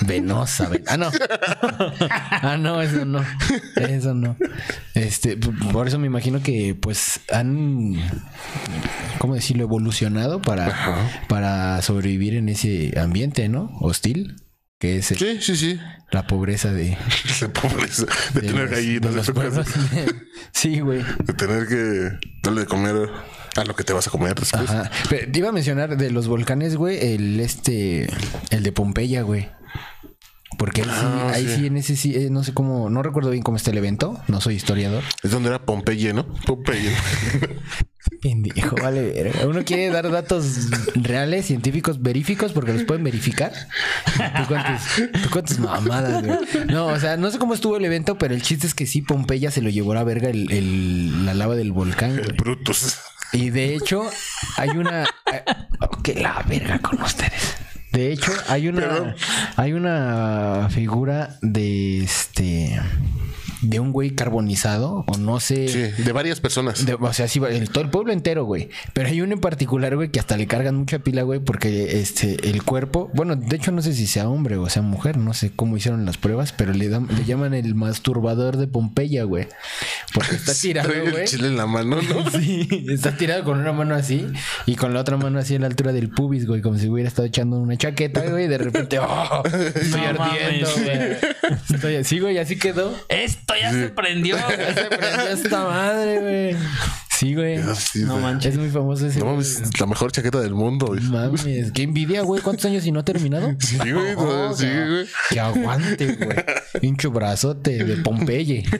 [0.01, 1.11] venosa, ven- Ah, no.
[2.31, 3.23] Ah, no, eso no.
[3.75, 4.38] Eso no.
[4.93, 7.95] Este, p- por eso me imagino que pues han
[9.19, 9.63] ¿cómo decirlo?
[9.63, 13.71] evolucionado para, para sobrevivir en ese ambiente, ¿no?
[13.81, 14.35] Hostil,
[14.79, 15.79] que es el- Sí, sí, sí.
[16.11, 16.97] la pobreza de,
[17.41, 18.05] De pobreza.
[18.33, 19.67] De, de tener gallinas de los pueblos.
[20.51, 21.01] Sí, güey.
[21.23, 22.09] De tener que
[22.43, 23.09] darle de comer
[23.55, 24.69] a lo que te vas a comer después.
[24.69, 24.89] Ajá.
[25.09, 28.07] Pero te iba a mencionar de los volcanes, güey, el este,
[28.51, 29.49] el de Pompeya, güey.
[30.58, 31.56] Porque ahí, sí, Ah, ahí sí.
[31.56, 34.20] sí, en ese sí, eh, no sé cómo, no recuerdo bien cómo está el evento,
[34.28, 35.04] no soy historiador.
[35.24, 36.26] Es donde era Pompeye, ¿no?
[36.46, 36.91] Pompeye.
[38.22, 39.32] Pendejo, vale.
[39.48, 43.52] Uno quiere dar datos reales, científicos, veríficos, porque los pueden verificar.
[44.15, 46.38] ¿Tú cuántas, tú cuántas mamadas, güey?
[46.68, 49.02] No, o sea, no sé cómo estuvo el evento, pero el chiste es que sí,
[49.02, 52.38] Pompeya se lo llevó a la verga el, el- la lava del volcán, El güey.
[52.38, 52.98] Brutus.
[53.34, 54.04] Y de hecho,
[54.58, 55.04] hay una.
[55.04, 55.44] eh,
[56.04, 57.56] Que la verga con ustedes.
[57.95, 58.81] De hecho, hay una.
[58.81, 59.15] Perdón.
[59.55, 62.81] Hay una figura de este.
[63.69, 65.67] De un güey carbonizado, o no sé.
[65.67, 66.86] Sí, de varias personas.
[66.86, 68.69] De- o sea, sí, el, todo el pueblo entero, güey.
[68.93, 72.49] Pero hay uno en particular, güey, que hasta le cargan mucha pila, güey, porque este,
[72.49, 75.51] el cuerpo, bueno, de hecho no sé si sea hombre o sea mujer, no sé
[75.56, 79.47] cómo hicieron las pruebas, pero le, dan, le llaman el masturbador de Pompeya, güey.
[80.13, 81.23] Porque está tirado, Trae güey.
[81.23, 82.30] el chile en la mano, ¿no?
[82.39, 84.25] Sí, está tirado con una mano así
[84.65, 87.08] y con la otra mano así a la altura del pubis, güey, como si hubiera
[87.08, 89.43] estado echando una chaqueta, güey, y de repente, ¡oh!
[89.45, 90.84] Estoy No ardiendo, mames.
[90.84, 91.56] güey.
[91.73, 92.93] Estoy así, güey, así quedó.
[93.10, 94.36] Esto ya se prendió.
[94.38, 96.56] Ya se prendió esta madre, güey.
[97.18, 97.60] Sí, güey.
[97.76, 98.24] Sí, No güey.
[98.24, 98.54] manches.
[98.54, 99.20] Es muy famoso ese.
[99.20, 99.38] No güey.
[99.38, 101.02] mames, la mejor chaqueta del mundo, güey.
[101.02, 102.41] Mames, qué envidia, güey.
[102.41, 103.56] ¿Cuántos años y no ha terminado?
[103.60, 105.06] Sí, güey, No, sí, que- güey.
[105.30, 106.38] Que aguante, güey.
[106.82, 108.65] Hincho brazote de Pompeye.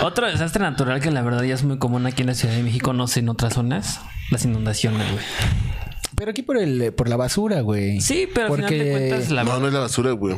[0.00, 2.62] Otro desastre natural que la verdad ya es muy común aquí en la Ciudad de
[2.62, 5.24] México, no sé en otras zonas, las inundaciones, güey.
[6.16, 8.00] Pero aquí por el por la basura, güey.
[8.00, 10.36] Sí, pero al final de Porque, cuentas la No, no es la basura, güey.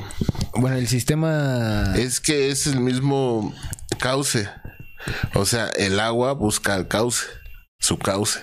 [0.55, 3.55] bueno, el sistema Es que es el mismo
[3.99, 4.49] cauce.
[5.35, 7.25] O sea, el agua busca el cauce,
[7.79, 8.41] su cauce.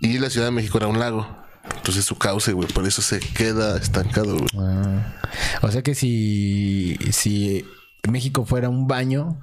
[0.00, 1.26] Y la Ciudad de México era un lago.
[1.76, 4.48] Entonces su cauce, güey, por eso se queda estancado, güey.
[4.58, 5.14] Ah,
[5.62, 7.64] o sea que si si
[8.08, 9.40] México fuera un baño,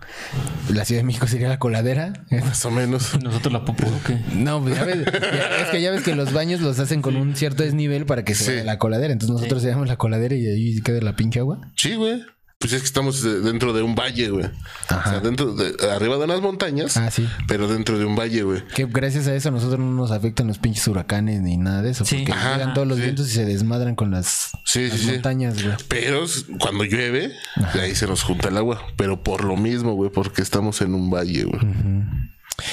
[0.73, 2.13] la Ciudad de México sería la coladera.
[2.31, 3.17] Más o menos.
[3.23, 4.19] nosotros la popó, ¿o qué?
[4.35, 7.15] No, pues ya ves, ya- es que ya ves que los baños los hacen con
[7.15, 8.51] un cierto desnivel para que se Sí.
[8.51, 9.13] vaya la coladera.
[9.13, 11.59] Entonces nosotros se llama la coladera y ahí queda la pinche agua.
[11.75, 12.23] Sí, güey.
[12.65, 14.45] Pues es que estamos eh, dentro de un valle, güey.
[14.45, 14.49] O
[14.87, 17.27] sea, dentro de, arriba de unas montañas, Ah, sí.
[17.47, 18.65] pero dentro de un valle, güey.
[18.73, 21.91] Que gracias a eso a nosotros no nos afectan los pinches huracanes ni nada de
[21.91, 22.05] eso.
[22.05, 22.15] Sí.
[22.25, 23.03] Porque Ajá, llegan todos los sí.
[23.03, 25.11] vientos y se desmadran con las, Sí, las sí, sí.
[25.11, 25.75] montañas, güey.
[25.89, 26.25] Pero
[26.59, 27.33] cuando llueve,
[27.79, 28.81] ahí se nos junta el agua.
[28.97, 31.61] Pero por lo mismo, güey, porque estamos en un valle, güey.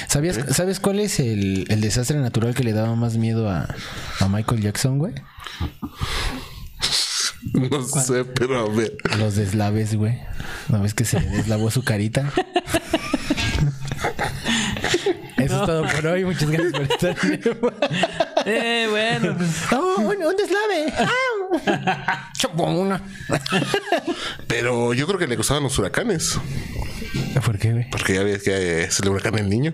[0.07, 3.67] ¿Sabías, ¿Sabes cuál es el, el desastre natural que le daba más miedo a,
[4.19, 5.13] a Michael Jackson, güey?
[7.53, 8.95] No sé, pero a ver.
[9.17, 10.19] Los deslaves, güey.
[10.69, 12.31] ¿No ves que se le deslavó su carita?
[15.37, 16.23] Eso es todo por hoy.
[16.23, 17.17] Muchas gracias por estar.
[18.45, 19.35] Eh, bueno.
[19.37, 20.93] pues, ¡Oh, un, un deslave!
[22.37, 23.01] Chupo una.
[24.47, 26.39] Pero yo creo que le gustaban los huracanes.
[27.45, 27.89] ¿Por qué, güey?
[27.89, 29.73] Porque ya ves que es el huracán el niño.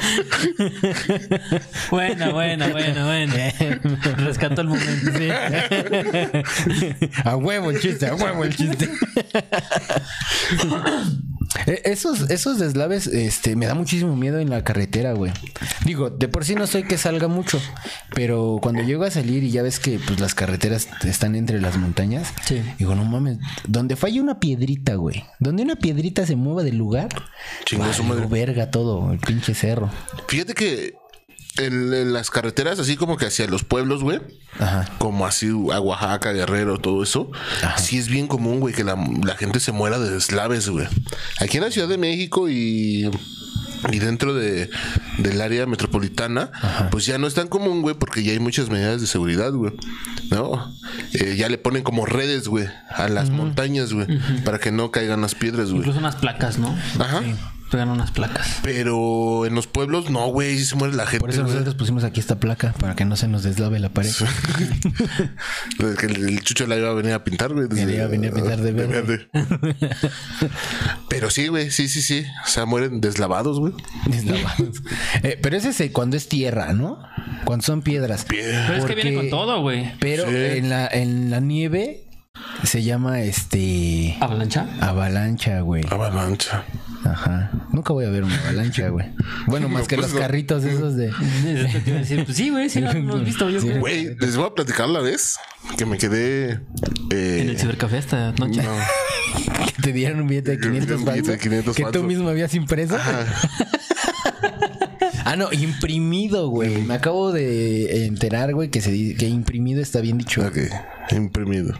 [1.90, 3.34] Bueno, bueno, bueno, bueno.
[4.18, 5.28] Rescató el momento, sí.
[7.24, 8.88] A huevo el chiste, a huevo el chiste.
[11.66, 15.32] Eh, Esos, esos deslaves, este, me da muchísimo miedo en la carretera, güey.
[15.84, 17.60] Digo, de por sí no soy que salga mucho,
[18.14, 21.76] pero cuando llego a salir y ya ves que pues las carreteras están entre las
[21.76, 22.62] montañas, Sí.
[22.78, 27.08] digo, no mames, donde falla una piedrita, güey, donde una piedrita se mueva del lugar,
[27.76, 28.26] madre.
[28.28, 29.90] verga todo, el pinche cerro.
[30.28, 30.94] Fíjate que
[31.66, 34.20] en, en las carreteras, así como que hacia los pueblos, güey,
[34.58, 34.88] Ajá.
[34.98, 37.30] como así a Oaxaca, Guerrero, todo eso,
[37.76, 40.86] sí es bien común, güey, que la, la gente se muera de deslaves, güey.
[41.40, 43.10] Aquí en la Ciudad de México y,
[43.92, 44.70] y dentro de,
[45.18, 46.50] del área metropolitana,
[46.90, 49.72] pues ya no es tan común, güey, porque ya hay muchas medidas de seguridad, güey.
[50.30, 50.72] ¿No?
[51.12, 54.06] Eh, ya le ponen como redes, güey, a las montañas, güey,
[54.44, 55.78] para que no caigan las piedras, güey.
[55.80, 56.76] Incluso unas placas, ¿no?
[56.98, 57.22] Ajá.
[57.70, 58.58] Pegan unas placas.
[58.62, 61.20] Pero en los pueblos, no, güey, sí se muere la gente.
[61.20, 61.52] Por eso güey.
[61.52, 64.10] nosotros pusimos aquí esta placa, para que no se nos deslave la pared.
[65.98, 67.68] Que el, el chucho la iba a venir a pintar, güey.
[67.68, 69.28] desde- Le iba a venir a pintar de verde.
[71.08, 72.24] Pero sí, güey, sí, sí, sí.
[72.44, 73.72] O sea, mueren deslavados, güey.
[74.06, 74.82] Deslavados.
[75.22, 76.98] Eh, pero ese es cuando es tierra, ¿no?
[77.44, 78.24] Cuando son piedras.
[78.28, 79.92] Pero es que viene con todo, güey.
[80.00, 80.34] Pero Sí.
[80.34, 82.04] en la en la nieve
[82.64, 84.66] se llama este ¿Avalancha?
[84.80, 85.84] avalancha, güey.
[85.90, 86.64] Avalancha.
[87.04, 87.50] Ajá.
[87.72, 89.06] Nunca voy a ver una avalancha, güey.
[89.46, 91.10] Bueno, más que los carritos esos de
[91.86, 92.24] decir.
[92.24, 93.48] Pues sí, güey, sí lo hemos visto.
[93.48, 93.68] Yo Sí.
[93.68, 93.80] creo.
[93.80, 95.36] Güey, les voy a platicar la vez
[95.78, 96.60] que me quedé.
[97.10, 98.62] eh, En el cibercafé esta noche.
[98.62, 98.70] no.
[99.76, 102.28] que te dieron un billete de Un 500 billete de falso 500 que tú mismo
[102.28, 102.96] habías impreso.
[105.24, 106.82] Ah, no, imprimido, güey.
[106.82, 110.40] Me acabo de enterar, güey, que se di- que imprimido está bien dicho.
[110.44, 110.56] Ok,
[111.12, 111.74] imprimido.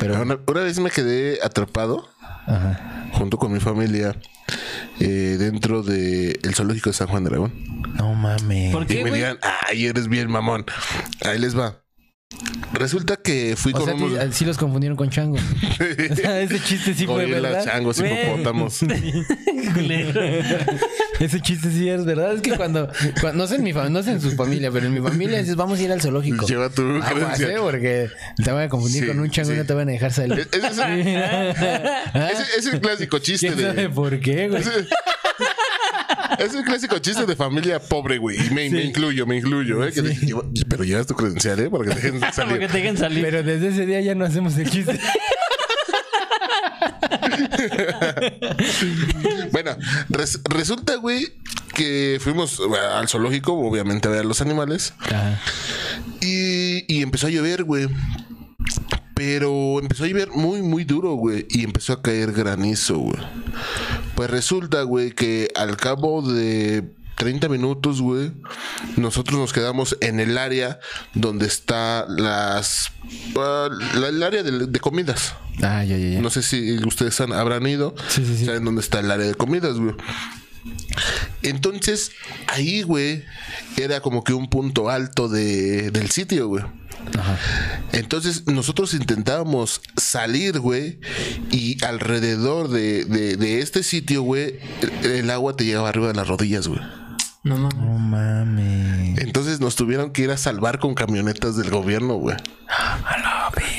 [0.00, 2.08] Pero Una, una vez me quedé atrapado
[2.46, 3.08] ajá.
[3.12, 4.14] junto con mi familia
[5.00, 7.52] eh, dentro del el zoológico de San Juan de Aragón.
[7.96, 8.72] No mames.
[8.72, 9.14] ¿Por Y me güey?
[9.14, 10.64] digan, ay, eres bien mamón.
[11.24, 11.82] Ahí les va.
[12.72, 14.34] Resulta que fui O con sea, unos.
[14.34, 15.36] sí los confundieron con chango.
[16.10, 17.64] O sea, ese chiste sí fue verdad.
[17.64, 18.80] changos, hipopótamos.
[21.20, 22.34] Ese chiste sí es verdad.
[22.34, 24.86] Es que cuando, cuando- no sé en mi familia, no sé en su familia, pero
[24.86, 26.46] en mi familia dices, vamos a ir al zoológico.
[26.46, 27.50] Lleva tu Aguas, credencial.
[27.50, 27.56] ¿eh?
[27.60, 28.08] Porque
[28.42, 30.40] te van a confundir Sí, con un chango y no te van a dejar salir.
[30.52, 33.88] Es, es el, es- es el clásico chiste ¿Quién sabe de.
[33.88, 34.62] por qué, güey?
[36.38, 38.36] Es el clásico chiste de familia pobre, güey.
[38.46, 39.92] Y me, me incluyo, me incluyo, ¿eh?
[39.92, 41.70] Que dije, "Lleva- pero llevas tu credencial, ¿eh?
[41.70, 42.58] Para que te dejen Para que salir.
[42.68, 43.22] te dejen salir.
[43.24, 44.98] Pero desde ese día ya no hacemos el chiste.
[49.52, 49.76] Bueno,
[50.08, 51.28] res- resulta, güey,
[51.74, 54.92] que fuimos bueno, al zoológico, obviamente, a ver a los animales.
[55.00, 55.40] Ajá.
[56.20, 57.88] Y, y empezó a llover, güey.
[59.14, 61.46] Pero empezó a llover muy, muy duro, güey.
[61.48, 63.16] Y empezó a caer granizo, güey.
[64.16, 66.84] Pues resulta, güey, que al cabo de
[67.16, 68.32] 30 minutos, güey,
[68.96, 70.80] nosotros nos quedamos en el área
[71.14, 72.90] donde está las...
[73.38, 75.34] ah, la- el área de, de comidas.
[75.62, 76.20] Ah, ya, ya, ya.
[76.20, 77.94] No sé si ustedes han- habrán ido.
[78.08, 78.44] Sí, sí, sí.
[78.46, 79.94] Saben dónde está el área de comidas, güey.
[81.42, 82.10] Entonces,
[82.48, 83.24] ahí, güey,
[83.76, 86.64] era como que un punto alto de, del sitio, güey.
[87.18, 87.38] Ajá.
[87.92, 90.98] Entonces, nosotros intentábamos salir, güey,
[91.52, 94.58] y alrededor de, de- de este sitio, güey,
[95.02, 96.80] el, el agua te llegaba arriba de las rodillas, güey.
[97.46, 97.76] No mames.
[97.78, 99.18] No mames.
[99.18, 102.36] Entonces nos tuvieron que ir a salvar con camionetas del gobierno, güey.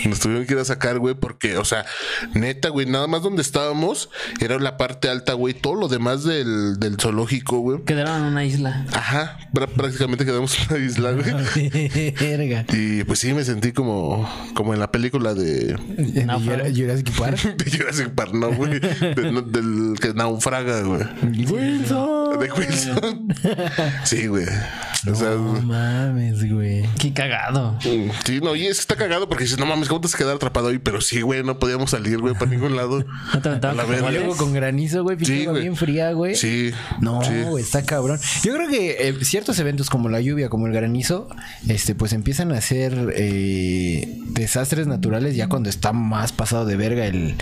[0.06, 1.86] Nos tuvieron que ir a sacar, güey, porque, o sea,
[2.34, 5.53] neta, güey, nada más donde estábamos era la parte alta, güey.
[5.53, 7.84] Todo lo demás del, del zoológico, güey.
[7.84, 8.86] Quedaron en una isla.
[8.93, 12.12] Ajá, prá- prácticamente quedamos en una isla, güey.
[12.19, 12.65] Verga.
[12.71, 16.25] Y pues sí, me sentí como, como en la película de, ¿De.
[16.25, 17.58] Jura- Jurassic Park?
[17.58, 18.80] de Jurassic Park, ¿no, güey?
[18.80, 21.03] De- no, del que naufraga, güey.
[21.51, 22.39] Wilson.
[22.39, 23.27] De Wilson.
[24.04, 24.46] Sí, güey.
[25.05, 26.83] O sea, No mames, güey.
[26.99, 27.77] Qué cagado.
[27.81, 30.36] sí, no, y es está cagado porque dices, no mames, ¿cómo te vas a quedar
[30.36, 30.79] atrapado ahí?
[30.79, 33.03] Pero sí, güey, no podíamos salir, güey, para ningún lado.
[33.33, 33.77] ¿No te aventaban.
[34.13, 35.62] Luego con granizo, güey, Sí, güey.
[35.62, 36.36] bien fría, güey.
[36.36, 36.71] Sí.
[36.99, 37.33] No, sí.
[37.47, 38.19] güey, está cabrón.
[38.43, 41.27] Yo creo que eh, ciertos eventos como la lluvia, como el granizo,
[41.67, 47.05] este, pues empiezan a ser eh, desastres naturales ya cuando está más pasado de verga
[47.05, 47.36] el,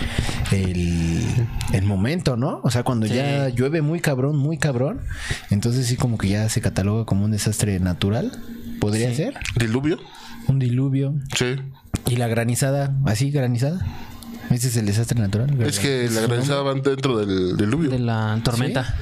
[0.52, 1.24] el,
[1.74, 2.60] el momento, ¿no?
[2.64, 5.02] O sea, cuando ya llueve muy cabrón, muy cabrón,
[5.50, 7.45] entonces sí como que ya se cataloga como un desastre
[7.82, 8.32] natural.
[8.80, 9.36] ¿Podría ser?
[9.58, 10.00] ¿Diluvio?
[10.48, 11.56] un diluvio Sí.
[12.08, 13.80] y la granizada, así granizada.
[14.52, 15.60] Ese es el desastre natural.
[15.62, 17.90] Es que la granizada va dentro del diluvio.
[17.90, 18.94] De la tormenta.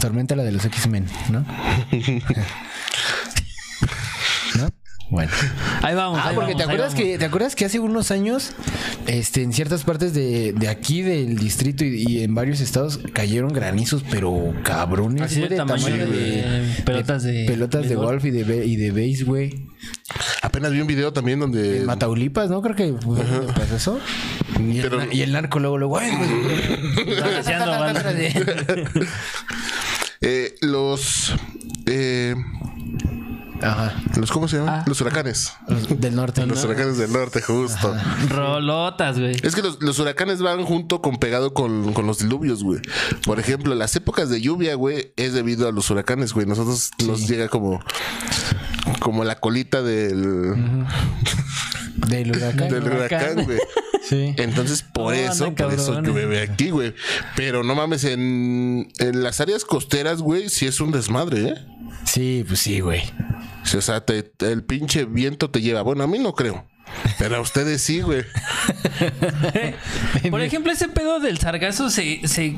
[0.00, 1.44] Tormenta la de los X-Men, ¿no?
[5.10, 5.16] ¿No?
[5.16, 5.30] Bueno.
[5.82, 6.20] Ahí vamos.
[6.22, 7.04] Ah, ahí porque vamos, te acuerdas vamos.
[7.06, 8.52] que te acuerdas que hace unos años
[9.06, 13.52] este en ciertas partes de, de aquí del distrito y, y en varios estados cayeron
[13.52, 18.66] granizos, pero cabrones, Así güey, de tamaño de pelotas de pelotas de golf y de
[18.66, 19.66] y de base, güey.
[20.42, 21.78] Apenas vi un video también donde.
[21.78, 22.60] En Mataulipas, ¿no?
[22.60, 22.92] Creo que
[23.54, 24.00] pasó eso.
[24.58, 26.28] Y, Pero- el, y el narco luego luego, "Ay, güey".
[30.20, 31.32] Eh, los.
[31.86, 32.34] Eh,
[33.62, 33.94] Ajá.
[34.16, 34.80] los ¿Cómo se llaman?
[34.80, 34.84] Ah.
[34.86, 35.52] Los huracanes.
[35.66, 36.46] Los del norte.
[36.46, 37.94] Los huracanes del norte, justo.
[38.28, 39.36] Rolotas, güey.
[39.42, 42.80] Es que los, los huracanes van junto con pegado con, con los diluvios, güey.
[43.24, 46.46] Por ejemplo, las épocas de lluvia, güey, es debido a los huracanes, güey.
[46.46, 47.80] Nosotros nos llega como
[49.00, 50.84] como la colita del,
[52.08, 52.68] Del huracán.
[52.68, 53.44] del huracán.
[53.44, 53.58] güey.
[54.08, 54.32] Sí.
[54.38, 56.94] Entonces, por No, eso, por eso llueve aquí, güey.
[57.36, 61.54] Pero no mames, en, en las áreas costeras, güey, sí es un desmadre, ¿eh?
[62.04, 63.02] Sí, pues sí, güey.
[63.64, 65.82] Sí, O sea, te- el pinche viento te lleva.
[65.82, 66.64] Bueno, a mí no creo.
[67.18, 68.24] Pero a ustedes sí, güey.
[70.30, 72.56] Por ejemplo, ese pedo del sargazo se, se,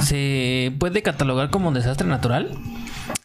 [0.00, 2.56] se puede catalogar como un desastre natural.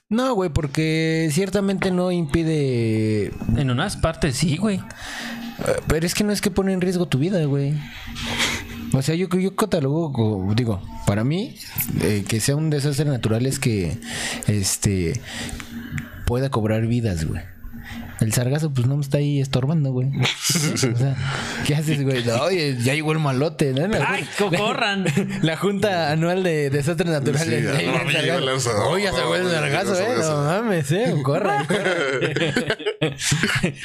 [0.09, 3.33] No, güey, porque ciertamente no impide.
[3.55, 4.77] En unas partes sí, güey.
[4.77, 7.73] Eh, Pero es que no es que pone en riesgo tu vida, güey.
[8.93, 11.55] O sea, yo, yo catalogo, digo, para mí,
[12.01, 13.97] eh, que sea un desastre natural es que
[14.47, 15.19] este
[16.25, 17.41] pueda cobrar vidas, güey.
[18.19, 20.09] El sargazo, pues no me está ahí estorbando, güey.
[20.17, 21.15] O sea,
[21.65, 22.23] ¿qué haces, güey?
[22.23, 23.85] No, oye, ya llegó el malote, ¿no?
[23.87, 25.05] La- ¡Ay, co- corran!
[25.41, 27.47] La Junta Anual de Desastres Naturales.
[27.47, 30.07] Sí, Ahí no, ya el ya se fue el ya sargazo, ¿eh?
[30.19, 31.13] No mames, ¿eh?
[31.23, 31.93] Corran, corran.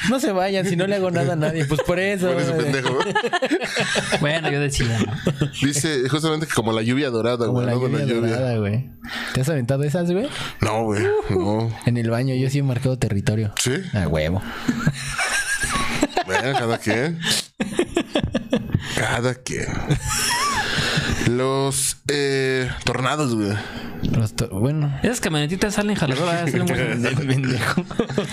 [0.09, 1.65] No se vayan, si no le hago nada a nadie.
[1.65, 2.31] Pues por eso.
[2.31, 2.63] Por ese güey.
[2.71, 2.97] pendejo.
[4.21, 4.87] Bueno, yo decía.
[5.05, 5.47] ¿no?
[5.61, 7.65] Dice justamente que como la lluvia dorada, Como güey.
[7.67, 7.79] la ¿no?
[7.79, 8.89] Con lluvia dorada, güey.
[9.33, 10.27] ¿Te has aventado esas, güey?
[10.61, 11.03] No, güey.
[11.29, 11.69] No.
[11.85, 13.53] En el baño, yo sí he marcado territorio.
[13.59, 13.73] Sí.
[13.93, 14.41] A huevo.
[16.25, 17.19] Bueno, cada quien.
[18.97, 19.67] Cada quien.
[21.29, 23.53] Los eh, tornados, güey.
[24.35, 24.93] To- bueno.
[25.01, 26.51] Esas camionetitas salen jaladoras.
[26.51, 27.83] salen muy- Pendejo.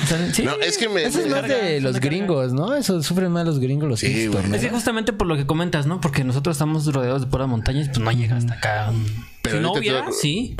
[0.08, 0.42] salen- sí.
[0.42, 1.04] No, es que me.
[1.04, 2.74] Eso es más de los gringos, ¿no?
[2.74, 4.30] Eso sufren más los gringos los Sí, güey.
[4.42, 4.56] tornados.
[4.56, 6.00] Es que justamente por lo que comentas, ¿no?
[6.00, 8.92] Porque nosotros estamos rodeados de puras montañas, pues no llega hasta acá.
[9.42, 10.56] Pero si no te hubiera, a- sí.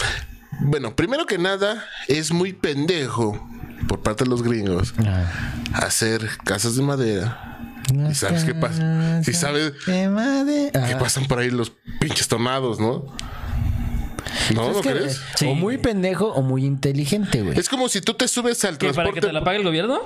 [0.62, 3.48] Bueno, primero que nada, es muy pendejo
[3.90, 5.24] por parte de los gringos Ah.
[5.72, 7.58] hacer casas de madera.
[8.08, 9.20] ¿Y sabes qué pasa?
[9.24, 10.96] Si sabes De que Ah.
[11.00, 13.04] pasan por ahí los pinches tornados, ¿no?
[14.54, 14.72] ¿No?
[14.72, 15.16] ¿No crees?
[15.16, 15.46] eh, Sí.
[15.48, 17.58] O muy pendejo o muy inteligente, güey.
[17.58, 19.26] Es como si tú te subes al ¿Qué, ¿Para que transporte.
[19.26, 20.00] te la pague el gobierno?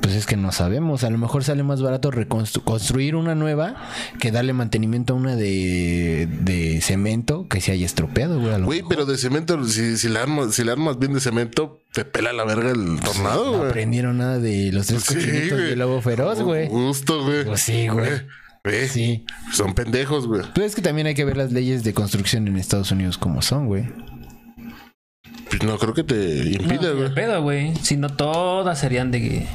[0.00, 1.04] Pues es que no sabemos.
[1.04, 3.76] A lo mejor sale más barato reconstru- construir una nueva
[4.18, 8.54] que darle mantenimiento a una de, de cemento que se haya estropeado, güey.
[8.54, 11.20] a lo Güey, pero de cemento, si, si, la armas, si la armas bien de
[11.20, 13.70] cemento, te pela la verga el tornado, No güey.
[13.70, 15.72] aprendieron nada de los tres Sí, cochinitos y güey.
[15.72, 16.68] el lobo feroz, güey.
[16.68, 17.44] Justo, güey.
[17.44, 18.10] Pues sí, güey.
[18.64, 19.24] Ve, Sí.
[19.52, 20.42] Son pendejos, güey.
[20.54, 23.42] Pero es que también hay que ver las leyes de construcción en Estados Unidos como
[23.42, 23.88] son, güey.
[25.48, 27.06] Pues no creo que te impida, No, güey.
[27.08, 27.74] el pedo, güey.
[27.82, 29.46] Si no todas serían de.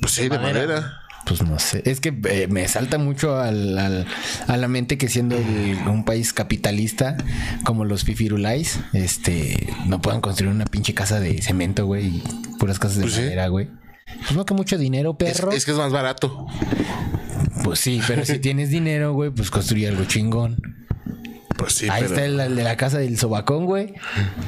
[0.00, 0.60] Pues sí, de madera.
[0.66, 1.00] madera.
[1.26, 1.82] Pues no sé.
[1.84, 4.06] Es que eh, me salta mucho al, al-
[4.46, 7.16] a la mente que siendo el- un país capitalista
[7.64, 12.22] como los fifirulais, este, no puedan construir una pinche casa de cemento, güey, y
[12.58, 13.20] puras casas de Pues sí.
[13.20, 13.68] madera, güey.
[14.22, 15.52] Pues no que mucho dinero, Es, perro.
[15.52, 16.46] es que es más barato.
[17.62, 20.56] Pues sí, pero si tienes dinero, güey, pues construye algo chingón.
[21.58, 22.14] Pues sí, Ahí pero...
[22.14, 23.92] está el, el de la casa del sobacón, güey.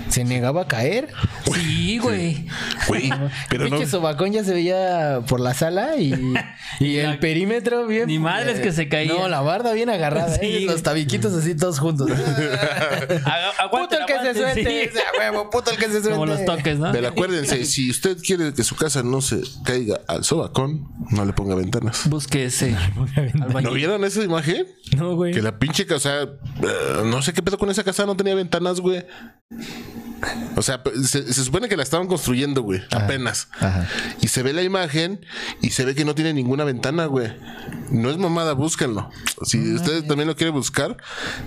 [0.08, 1.08] Se negaba a caer.
[1.52, 2.46] Sí, güey.
[2.86, 3.10] Güey,
[3.48, 3.70] pero no...
[3.70, 6.14] Pinche sobacón ya se veía por la sala y,
[6.78, 8.06] y el perímetro bien.
[8.06, 9.12] Ni madres que se caía.
[9.12, 10.46] No, la barda bien agarrada, Sí.
[10.46, 10.60] ¿eh?
[10.66, 12.08] Los tabiquitos así todos juntos.
[13.70, 14.90] Puto el que se suelte.
[14.92, 14.98] sí.
[15.18, 16.10] huevo, puto el que se suelte.
[16.10, 16.92] Como los toques, ¿no?
[16.92, 21.32] Pero acuérdense, si usted quiere que su casa no se caiga al sobacón, no le
[21.32, 22.08] ponga ventanas.
[22.08, 22.76] Busque ese.
[23.62, 24.66] ¿No vieron esa imagen?
[24.96, 25.32] No, güey.
[25.32, 26.28] Que la pinche casa, eh,
[27.04, 29.04] no sé qué pedo con esa casa, no tenía ventanas, güey.
[30.57, 33.48] O sea, se, se supone que la estaban construyendo, güey, apenas.
[33.59, 33.88] Ajá.
[34.20, 35.24] Y se ve la imagen
[35.62, 37.32] y se ve que no tiene ninguna ventana, güey.
[37.90, 39.09] No es mamada, búsquenlo.
[39.44, 40.98] Si ustedes también lo quieren buscar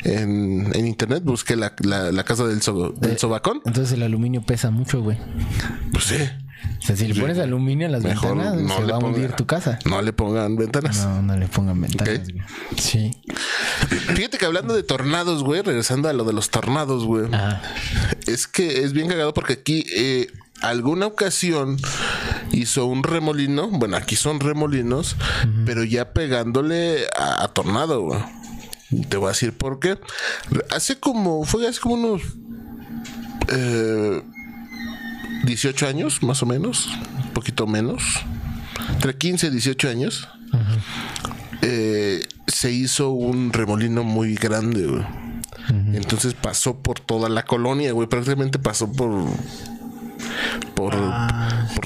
[0.03, 3.61] en, en internet, busque la, la- la casa del, so- del sobacón.
[3.65, 5.17] Entonces el aluminio pesa mucho, güey.
[5.91, 6.15] Pues sí.
[6.79, 9.01] O sea, si le pones aluminio a las Mejor ventanas, no se le va a
[9.01, 9.79] hundir tu casa.
[9.85, 11.05] No le pongan ventanas.
[11.05, 12.21] No, no le pongan ventanas.
[12.77, 13.11] Sí.
[14.15, 17.33] Fíjate que hablando de tornados, güey, regresando a lo de los tornados, güey.
[17.33, 17.61] Ajá.
[18.27, 20.27] Es que es bien cagado porque aquí, eh,
[20.61, 21.77] alguna ocasión,
[22.51, 23.69] hizo un remolino.
[23.69, 25.15] Bueno, aquí son remolinos,
[25.65, 28.19] pero ya pegándole a, a tornado, güey.
[29.09, 29.97] Te voy a decir por qué.
[30.69, 32.21] Hace como, fue hace como unos
[33.49, 34.21] eh,
[35.45, 36.87] 18 años, más o menos,
[37.23, 38.03] un poquito menos,
[38.89, 40.27] entre 15 y 18 años,
[41.61, 45.03] eh, se hizo un remolino muy grande, güey.
[45.93, 48.07] Entonces pasó por toda la colonia, güey.
[48.07, 49.25] Prácticamente pasó por.
[50.75, 51.42] Por, por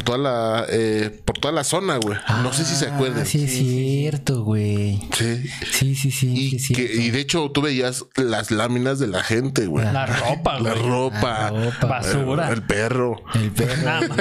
[0.07, 2.17] toda la eh, por toda la zona, güey.
[2.41, 3.23] No sé si se acuerdan.
[3.23, 5.01] Ah, sí, es cierto, güey.
[5.13, 5.43] Sí.
[5.71, 6.27] Sí, sí, sí.
[6.55, 9.83] Y, sí, que- de hecho tú veías las láminas de la gente, güey.
[9.85, 10.83] La ropa, La güey.
[10.87, 11.87] ropa, La ropa.
[11.87, 12.47] Basura.
[12.47, 13.21] el, el perro.
[13.35, 14.15] El perro.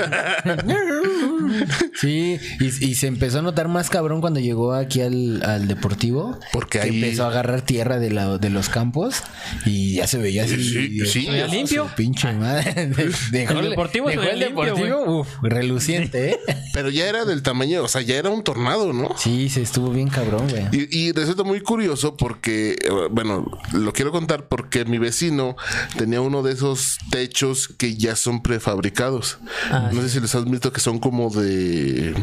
[2.01, 6.39] Sí, y, y se empezó a notar más cabrón cuando llegó aquí al, al deportivo.
[6.53, 9.23] Porque que ahí- empezó a agarrar tierra de, la, de los campos
[9.65, 10.57] y ya se veía así.
[10.63, 11.27] Sí, sí.
[11.27, 11.89] Veía de limpio.
[11.89, 12.87] su Pinche madre.
[13.31, 15.29] Dejó El deportivo dejó el limpio, deportivo, uf,
[15.77, 16.41] reluciente, ¿eh?
[16.73, 19.15] Pero ya era del tamaño, o sea, ya era un tornado, ¿no?
[19.17, 20.67] Sí, se estuvo bien cabrón, güey.
[20.73, 25.57] Y, y resulta muy curioso porque, eh, bueno, lo quiero contar porque mi vecino
[25.97, 29.39] tenía uno de esos techos que ya son prefabricados.
[29.71, 32.15] Ah, no sé si les has visto que son como de...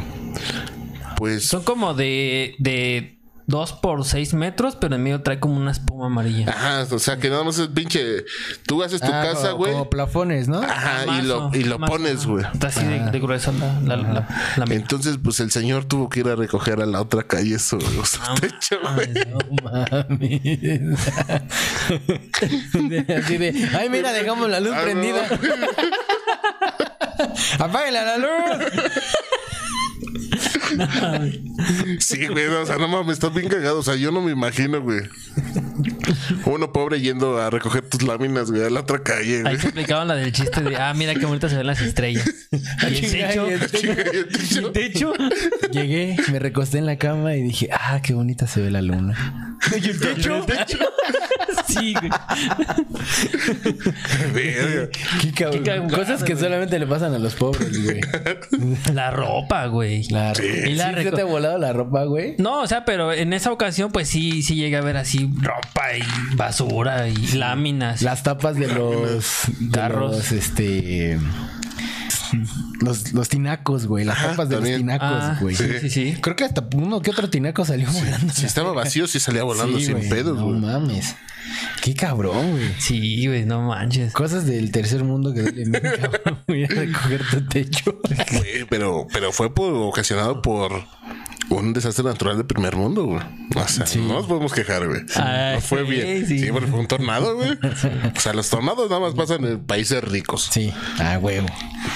[1.18, 1.48] Pues...
[1.48, 6.06] Son como de, de 2 por 6 metros, pero en medio trae como una espuma
[6.08, 6.50] amarilla.
[6.50, 8.24] Ajá, o sea, que nada más es pinche...
[8.66, 9.72] Tú haces tu Ah, casa, güey.
[9.74, 10.62] Como plafones, ¿no?
[10.62, 12.46] Ajá, y lo, y lo pones, güey.
[12.54, 14.28] Está así de, de grueso la, la, la,
[14.58, 14.66] la.
[14.74, 18.20] Entonces, pues el señor tuvo que ir a recoger a la otra calle su, su
[18.40, 19.10] techo, güey.
[19.14, 21.00] No mames.
[23.18, 24.84] Así de, ay, mira, dejamos la luz Ah, no.
[24.84, 25.28] prendida.
[27.60, 28.30] Apáguenla la luz.
[32.00, 33.80] Sí, güey, o sea, no mames, estás bien cagado.
[33.80, 35.02] O sea, yo no me imagino, güey.
[36.46, 39.54] Uno pobre yendo a recoger tus láminas, güey, a la otra calle, güey.
[39.54, 42.30] Ahí te explicaban la del chiste de, ah, mira qué bonitas se ven las estrellas.
[42.84, 43.94] Y el techo, el techo.
[44.68, 45.14] el techo.
[45.72, 49.58] Llegué, me recosté en la cama y dije, ah, qué bonita se ve la luna.
[49.82, 50.46] ¿Y el techo?
[51.68, 52.12] Sí, güey.
[54.34, 54.90] Verga.
[55.22, 55.64] Qué cabrón.
[55.64, 56.44] Qué cagado, Cosas que güey.
[56.44, 58.02] solamente le pasan a los pobres, güey.
[58.94, 60.04] La ropa, güey.
[60.10, 60.42] La Sí.
[60.44, 60.70] ropa.
[60.70, 62.36] Y la ¿Sí se reco- te ha volado la ropa, güey?
[62.38, 65.96] No, o sea, pero en esa ocasión, pues sí, sí llegué a ver así ropa
[65.98, 68.02] y basura y láminas.
[68.02, 69.26] Las tapas de los
[69.72, 70.32] Carros.
[70.32, 71.20] este
[72.82, 74.06] los, los tinacos, güey.
[74.06, 74.86] Las Ajá, tapas de también.
[74.88, 75.56] los Ah, tinacos, güey.
[75.56, 76.18] sí, sí, sí.
[76.22, 78.34] Creo que hasta uno que otro tinaco salió volando.
[78.34, 80.10] Si estaba vacío, sí salía volando Sí, sin güey.
[80.10, 80.60] pedos, No güey.
[80.60, 81.16] mames.
[81.82, 82.74] Qué cabrón, güey.
[82.80, 84.14] Sí, güey, no manches.
[84.14, 86.40] Cosas del tercer mundo que duele bien, cabrón.
[86.48, 88.00] Voy a recoger tu techo.
[88.32, 90.72] Güey, pero, pero fue por, ocasionado por
[91.50, 93.22] un desastre natural de primer mundo, güey.
[93.56, 94.00] O sea, Sí.
[94.00, 95.02] no nos podemos quejar, güey.
[95.16, 96.26] Ah, no fue sí, bien.
[96.28, 96.40] sí.
[96.40, 97.52] Sí, porque fue un tornado, güey.
[98.16, 100.50] O sea, los tornados nada más pasan en países ricos.
[100.52, 101.48] Sí, ah, huevo.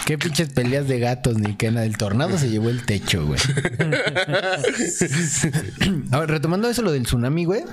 [0.05, 1.85] Qué pinches peleas de gatos ni qué nada.
[1.85, 3.39] El tornado se llevó el techo, güey.
[6.11, 7.63] A ver, retomando eso, lo del tsunami, güey.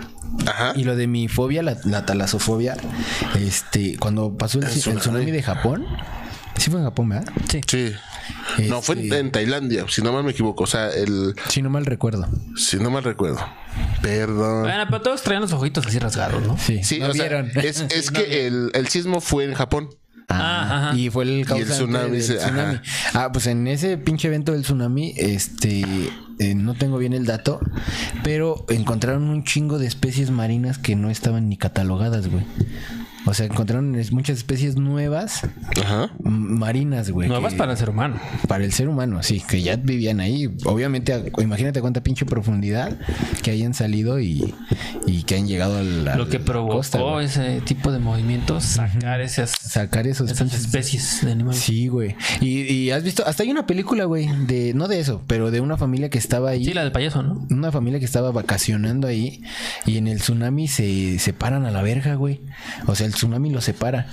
[0.46, 0.72] Ajá.
[0.76, 2.76] Y lo de mi fobia, la, la talasofobia.
[3.38, 5.00] Este, cuando pasó el, El el tsunami.
[5.00, 5.86] tsunami de Japón.
[6.56, 7.32] Sí fue en Japón, ¿verdad?
[7.48, 7.60] Sí.
[7.66, 7.92] Sí.
[8.68, 10.64] No, fue en, Este- en Tailandia, si no mal me equivoco.
[10.64, 12.26] O sea, el, Si no mal recuerdo.
[12.56, 13.38] si no mal recuerdo.
[14.02, 14.62] Perdón.
[14.62, 16.56] Bueno, pero todos traían los ojitos así rasgados, ¿no?
[16.58, 17.50] Sí, Sí, no o sea, vieron.
[17.56, 19.88] es, es que el, el sismo fue en Japón.
[20.28, 20.96] Ah, ajá.
[20.98, 22.78] Y fue el causante tsunami, del sí, tsunami.
[23.12, 25.84] Ah, pues en ese pinche evento del tsunami, este,
[26.38, 27.60] eh, no tengo bien el dato,
[28.22, 32.44] pero encontraron un chingo de especies marinas que no estaban ni catalogadas, güey.
[33.26, 35.40] O sea, encontraron muchas especies nuevas
[35.82, 36.10] Ajá.
[36.22, 37.26] marinas, güey.
[37.26, 38.20] Nuevas que- para el ser humano.
[38.48, 40.54] para el ser humano, sí, que ya vivían ahí.
[40.66, 42.98] Obviamente, imagínate cuánta pinche profundidad
[43.42, 44.54] que hayan salido y,
[45.06, 49.22] y que han llegado a la Lo que provocó costa, ese tipo de movimientos, sacar
[49.22, 51.60] esas, sacar esos esas pinches especies de animales.
[51.62, 52.16] Sí, güey.
[52.42, 55.60] Y, y has visto, hasta hay una película, güey, de, no de eso, pero de
[55.62, 56.64] una familia que estaba ahí.
[56.64, 57.46] Sí, la del payaso, ¿no?
[57.50, 59.42] Una familia que estaba vacacionando ahí
[59.86, 62.40] y en el tsunami se separan a la verga, güey.
[62.86, 64.06] O sea, el tsunami los separa.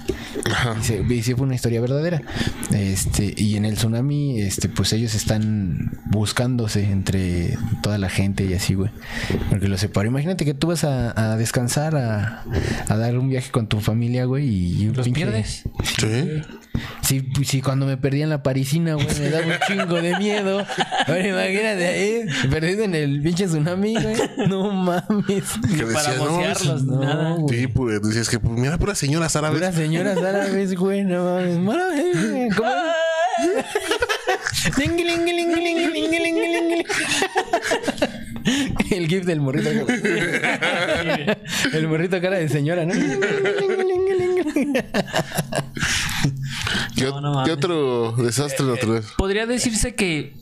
[0.79, 2.21] Y, se- y sí fue una historia verdadera.
[2.71, 8.53] Este, y en el tsunami, este, pues ellos están buscándose entre toda la gente y
[8.53, 8.91] así, güey.
[9.49, 10.07] Porque los separó.
[10.07, 12.43] Imagínate que tú vas a, a descansar, a,
[12.87, 14.47] a dar un viaje con tu familia, güey,
[14.83, 15.63] y un Los pinche- pierdes.
[15.83, 16.41] Sí.
[17.01, 20.17] Sí, pues sí, cuando me perdí en la parisina, güey, me daba un chingo de
[20.17, 20.65] miedo.
[21.07, 24.15] Ahora imagínate ahí, perdido en el pinche tsunami, güey.
[24.47, 25.43] No mames.
[25.77, 27.47] Que Para decías, no, bocearlos, no.
[27.49, 29.59] Sí, pues decías que, pues mira, pura señoras árabes.
[29.59, 31.57] Puras señoras árabes, güey, no mames.
[31.57, 32.69] Mames, ¿Cómo?
[38.91, 39.69] El gif del morrito.
[41.73, 42.93] El morrito cara de señora, ¿no?
[46.95, 47.51] ¿Qué, No, no qué mames.
[47.53, 49.03] otro desastre natural?
[49.17, 50.33] Podría decirse que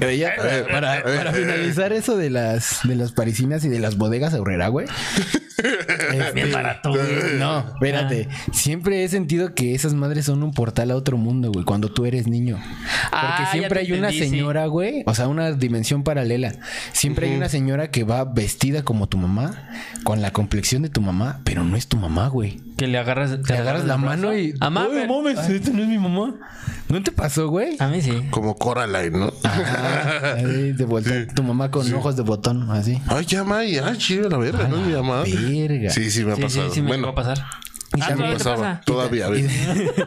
[0.00, 3.96] Eh, ya para, para- para finalizar eso de las de las parisinas y de las
[3.96, 4.86] bodegas Aurrera, güey.
[6.34, 6.90] bien barato.
[6.90, 7.00] güey.
[7.38, 8.28] No, espérate.
[8.52, 12.04] Siempre he sentido que esas madres son un portal a otro mundo, güey, cuando tú
[12.04, 12.56] eres niño.
[12.56, 14.18] Porque Ah, siempre hay una sí.
[14.18, 16.54] señora, güey, o sea, una dimensión paralela.
[16.92, 19.68] Siempre hay una señora que va vestida como tu mamá,
[20.04, 22.60] con la complexión de tu mamá, pero no es tu mamá, güey.
[22.76, 24.52] Que le agarras, Te agarras la mano y.
[24.60, 25.48] Mamá, ¡Ay, pero- mames!
[25.48, 26.34] Esta no es mi mamá.
[26.88, 27.76] ¿No te pasó, güey?
[27.80, 28.12] A mí sí.
[28.30, 29.32] Como Coraline, ¿no?
[29.42, 31.26] Ajá, ahí de vuelta.
[31.34, 33.00] Tu mamá con ojos de botón, así.
[33.08, 35.22] Ay, llama y ay, chido, la verga, no es mi mamá.
[35.24, 35.90] Verga.
[35.90, 36.70] Sí, sí me ha Sí, sí, pasado.
[36.74, 37.38] sí me bueno, va a pasar.
[37.96, 38.80] Y Ah, también ¿todavía pasaba.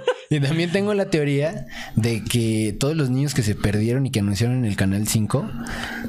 [0.31, 1.65] Y también tengo la teoría
[1.95, 5.49] de que todos los niños que se perdieron y que anunciaron en el canal 5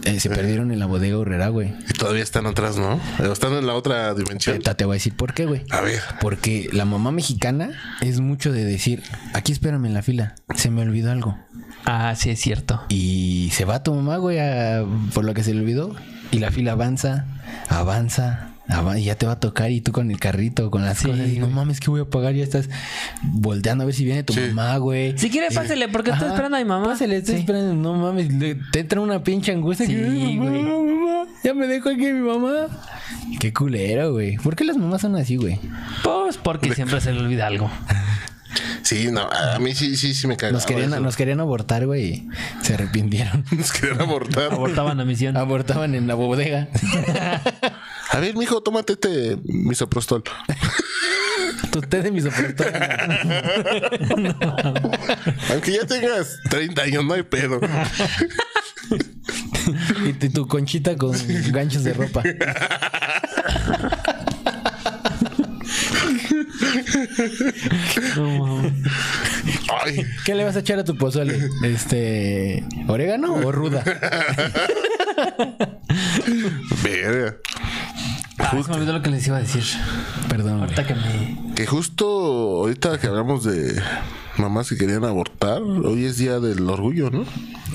[0.05, 1.73] eh, se perdieron en la bodega horrera, güey.
[1.89, 2.97] Y todavía están atrás, ¿no?
[3.19, 4.55] Eh, Están en la otra dimensión.
[4.57, 5.63] Ahorita te voy a decir por qué, güey.
[5.71, 6.01] A ver.
[6.21, 7.71] Porque la mamá mexicana
[8.03, 9.03] es mucho de decir,
[9.33, 11.39] aquí espérame en la fila, se me olvidó algo.
[11.87, 12.83] Ah, sí, es cierto.
[12.91, 15.97] Y se va tu mamá, güey, a- por lo que se le olvidó.
[16.31, 17.25] Y la fila avanza,
[17.71, 18.50] avanza,
[18.99, 19.71] ya te va a tocar.
[19.71, 21.29] Y tú con el carrito, con las Sí, cosas.
[21.29, 22.35] Y no mames, que voy a pagar.
[22.35, 22.69] Ya estás
[23.23, 24.41] volteando a ver si viene tu Sí.
[24.53, 25.17] mamá, güey.
[25.19, 26.87] Si quiere, pásele, porque estoy esperando a mi mamá.
[26.87, 27.41] Pásale, estoy Sí.
[27.41, 27.75] esperando.
[27.75, 29.87] No mames, le- te entra una pinche angustia.
[29.87, 30.63] Sí, que, "Ay, mamá, güey.
[30.63, 32.67] mamá, ya me dejo aquí mi mamá.
[33.39, 34.37] Qué culero, güey.
[34.37, 35.59] ¿Por qué las mamás son así, güey?
[36.03, 37.71] Pues porque siempre se le olvida algo.
[38.83, 40.53] Sí, no, a mí sí, sí, sí me caga.
[40.53, 42.05] Nos querían, nos querían abortar, güey.
[42.09, 42.29] y
[42.63, 43.45] Se arrepintieron.
[43.57, 44.53] Nos querían abortar.
[44.53, 45.37] Abortaban la misión.
[45.37, 46.67] Abortaban en la bodega.
[48.13, 50.23] A ver, mijo, tómate este misoprostol.
[51.71, 52.67] Tu té de misoprostol.
[55.51, 57.61] Aunque ya tengas 30 años, no hay pedo.
[60.07, 61.13] y tu- conchita con
[61.53, 62.23] ganchos de ropa.
[68.17, 68.63] No.
[69.83, 71.39] Ay, ¿Qué le vas a echar a tu pozole?
[71.63, 72.65] Este.
[72.89, 73.83] ¿Orégano o ruda?
[76.83, 77.37] verga.
[78.43, 79.65] Ah, se me olvidó lo que les iba a decir.
[80.29, 80.61] Perdón.
[80.61, 81.55] Ahorita que me.
[81.55, 83.81] Que justo ahorita que hablamos de
[84.37, 87.25] mamás que querían abortar, hoy es día del orgullo, ¿no?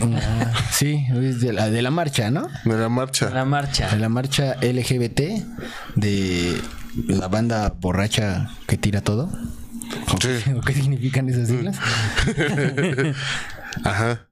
[0.02, 2.48] Ah, sí, es de la, de la marcha, ¿no?
[2.66, 3.30] De la marcha.
[3.30, 3.90] La marcha.
[3.90, 5.22] De la marcha LGBT
[5.96, 6.62] de
[7.08, 9.30] la banda borracha que tira todo.
[10.22, 10.52] Sí.
[10.58, 11.78] ¿O qué significan esas siglas?
[13.84, 14.28] Ajá.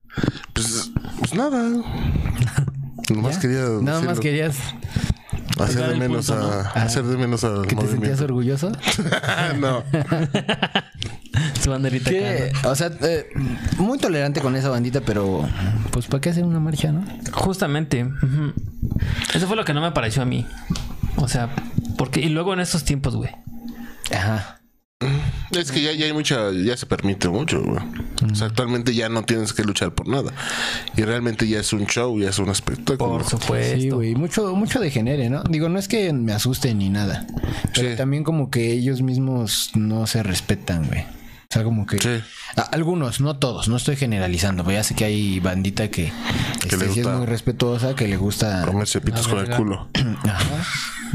[0.53, 1.69] Pues, pues nada.
[3.09, 3.41] Nomás ¿Ya?
[3.41, 4.55] quería Nada más querías
[5.59, 8.71] hacer Tocar de menos punto, a hacer de menos al que te sentías orgulloso.
[9.59, 9.83] no.
[11.61, 13.29] Su banderita Que, acá, o sea, eh,
[13.77, 15.47] muy tolerante con esa bandita, pero
[15.91, 17.05] pues ¿para qué hacer una marcha, no?
[17.31, 18.09] Justamente.
[19.33, 20.45] Eso fue lo que no me pareció a mí.
[21.15, 21.49] O sea,
[21.97, 22.19] porque.
[22.19, 23.31] Y luego en estos tiempos, güey.
[24.11, 24.61] Ajá.
[25.59, 27.79] Es que ya, ya hay mucha, ya se permite mucho, güey.
[28.31, 30.31] O sea, actualmente ya no tienes que luchar por nada.
[30.97, 32.97] Y realmente ya es un show, ya es un espectáculo.
[33.19, 33.79] Por supuesto.
[33.79, 35.43] Sí, güey, mucho, mucho de genere, ¿no?
[35.43, 37.25] Digo, no es que me asusten ni nada,
[37.75, 37.95] pero Sí.
[37.97, 41.03] también como que ellos mismos no se respetan, güey.
[41.53, 42.19] O sea, como que Sí.
[42.55, 46.11] A- algunos, no todos, no estoy generalizando, pero ya sé que hay bandita que,
[46.63, 49.87] este, le sí es muy respetuosa, que le gusta Comerse pitos con el culo.
[50.23, 50.43] Ajá.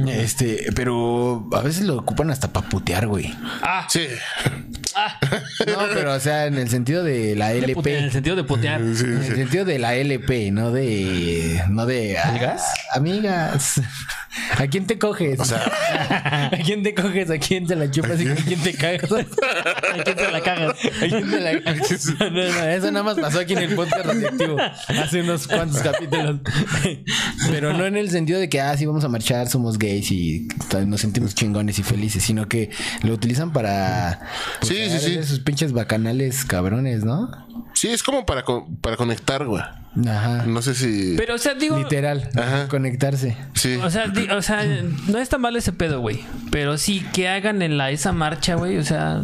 [0.07, 3.35] Este, pero a veces lo ocupan hasta para putear, güey.
[3.63, 4.07] Ah, Sí.
[5.67, 7.71] No, pero o sea, en el sentido de la putear, en el
[8.05, 8.11] LP.
[8.13, 8.81] sentido de putear.
[8.95, 9.35] Sí, En el sí.
[9.35, 11.63] sentido de la LP, no de.
[11.69, 12.19] No de.
[12.19, 12.63] ¿Amigas?
[12.93, 13.81] ah, amigas.
[14.59, 15.41] ¿A quién te coges?
[15.41, 17.31] O sea, ¿A quién te coges?
[17.31, 18.21] ¿A quién te la chupas?
[18.21, 19.11] ¿Y con quién te cagas?
[19.13, 20.73] ¿A quién te la cagas?
[20.73, 21.53] ¿A quién te la
[22.21, 24.57] no, no, eso nada más pasó aquí en el podcast radioactivo
[25.01, 26.41] hace unos cuantos capítulos.
[27.51, 30.49] Pero no en el sentido de que, ah, sí, vamos a marchar, somos gays y
[30.87, 32.71] nos sentimos chingones y felices, sino que
[33.03, 34.21] lo utilizan para.
[34.61, 34.73] pues,
[35.03, 37.31] Sí, Sus pinches bacanales cabrones, ¿no?
[37.75, 39.63] sí, es como para, co- para conectar, güey.
[40.07, 40.45] Ajá.
[40.47, 41.15] No sé si.
[41.17, 41.79] Pero, o sea, digo.
[41.79, 42.29] Literal.
[42.37, 42.69] Ajá.
[42.69, 43.37] Conectarse.
[43.55, 43.77] Sí.
[43.83, 44.65] O sea, di- o sea,
[45.09, 46.25] no es tan mal ese pedo, güey.
[46.51, 48.77] Pero sí que hagan en la esa marcha, güey.
[48.79, 49.21] O sea,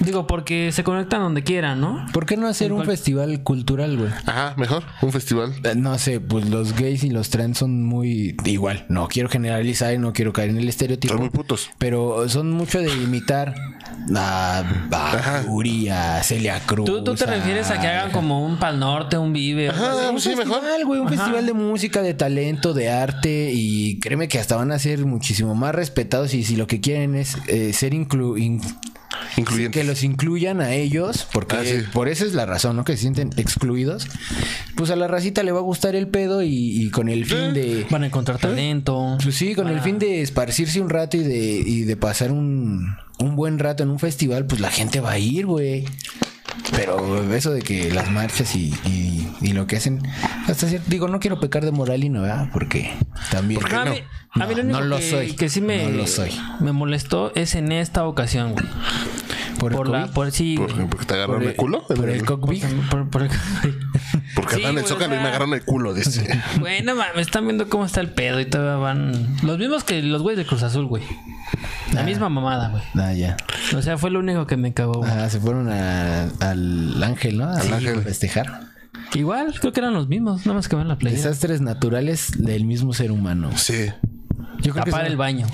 [0.00, 2.06] digo, porque se conectan donde quieran, ¿no?
[2.12, 4.10] ¿Por qué no hacer un festival cultural, güey?
[4.26, 4.82] Ajá, mejor.
[5.02, 5.52] Un festival.
[5.64, 8.86] Eh, No sé, pues los gays y los trans son muy igual.
[8.88, 11.12] No quiero generalizar y no quiero caer en el estereotipo.
[11.14, 11.70] Son muy putos.
[11.78, 13.54] Pero son mucho de imitar
[14.16, 14.58] a,
[14.90, 15.44] a Ajá.
[15.46, 16.86] Yuri, a Celia Cruz.
[16.86, 19.68] ¿Tú, tú te refieres a que hagan como un Pal Norte, un Vive?
[19.70, 20.60] Ajá, un sí, mejor.
[20.60, 24.72] festival, güey, un festival de música, de talento, de arte y créeme que hasta van
[24.72, 28.60] a ser muchísimo más respetados y si lo que quieren es eh, ser inclu in-
[29.36, 29.80] Incluyentes.
[29.82, 31.76] que los incluyan a ellos, porque Ah, sí.
[31.92, 32.84] por eso es la razón, ¿no?
[32.84, 34.06] Que se sienten excluidos.
[34.76, 36.48] Pues a la racita le va a gustar el pedo y,
[36.82, 37.86] y con el fin de...
[37.90, 39.16] Van a encontrar talento.
[39.22, 42.96] Pues sí, con el fin de esparcirse un rato y de, y de pasar un,
[43.18, 45.84] un buen rato en un festival, pues la gente va a ir, güey.
[46.70, 50.00] Pero eso de que las marchas y, y- y lo que hacen,
[50.46, 52.48] hasta cierto, digo, no quiero pecar de moralino, ¿verdad?
[52.52, 52.90] Porque
[53.30, 53.60] también...
[53.60, 53.92] No,
[54.34, 55.32] a mí, a mí lo No, único no lo que, soy.
[55.36, 56.30] que sí me, No lo soy.
[56.60, 58.64] me molestó es en esta ocasión, güey.
[59.58, 60.86] Por, el Por la, por sí, ¿Por, güey.
[60.88, 61.86] porque te agarraron por el culo.
[61.86, 62.64] Por el cockpit.
[62.90, 63.28] Por- por-
[64.34, 66.26] Porque Sí, andaban en el zócalo o y me agarraron el culo, dice.
[66.60, 69.36] Güey, no mames, están viendo cómo está el pedo y todavía van.
[69.42, 71.02] Los mismos que los güeyes de Cruz Azul, güey.
[71.92, 72.82] La misma mamada, güey.
[72.96, 73.36] Ah, ya.
[73.76, 75.10] O sea, fue lo único que me cagó, güey.
[75.10, 77.48] Ah, se fueron a- al ángel, ¿no?
[77.48, 78.02] Al Ángel.
[78.02, 78.60] festejar.
[79.14, 81.16] Igual, creo que eran los mismos, nada más que van la playa.
[81.16, 83.50] Desastres naturales del mismo ser humano.
[83.56, 83.86] Sí.
[84.64, 85.46] Yo creo Tapar el baño.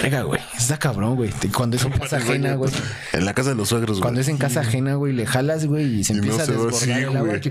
[0.00, 0.40] Verga, güey.
[0.56, 1.30] Está cabrón, güey.
[1.52, 2.72] Cuando es en casa ajena, güey.
[3.12, 4.22] En la casa de los suegros, Cuando güey.
[4.22, 6.54] es en casa ajena, güey, le jalas, güey, y se Y no empieza se a
[6.54, 7.32] va desbordar así, el agua.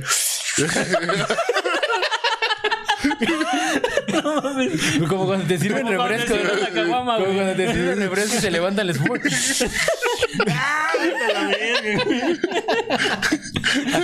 [5.10, 6.36] Como cuando te sirven Como cuando refresco.
[6.38, 7.36] te sirven Como güey.
[7.36, 9.20] cuando te sirven refresco y se levanta el espuma.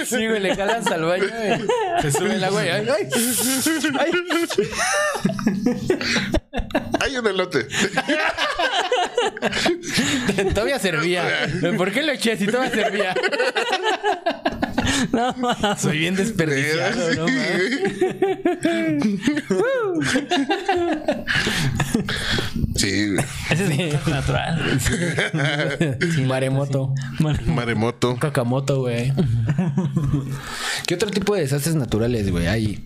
[0.01, 2.01] Así, güey, le jalas al baño, güey.
[2.01, 3.10] Se sube el agua y ay, ay.
[3.99, 4.18] ay.
[7.01, 7.68] Hay un elote.
[10.53, 11.47] Todavía servía.
[11.78, 13.16] ¿Por qué lo eché si todavía servía?
[15.12, 15.82] No mames.
[15.82, 17.26] Soy bien desperdiciado, ¿no?
[22.76, 23.26] Sí, güey.
[23.50, 24.80] Ese es natural.
[26.26, 26.93] Maremoto.
[27.48, 28.18] Maremoto.
[28.18, 29.14] Kakamoto, güey.
[30.86, 32.48] ¿Qué otro tipo de desastres naturales, güey?
[32.48, 32.86] Hay.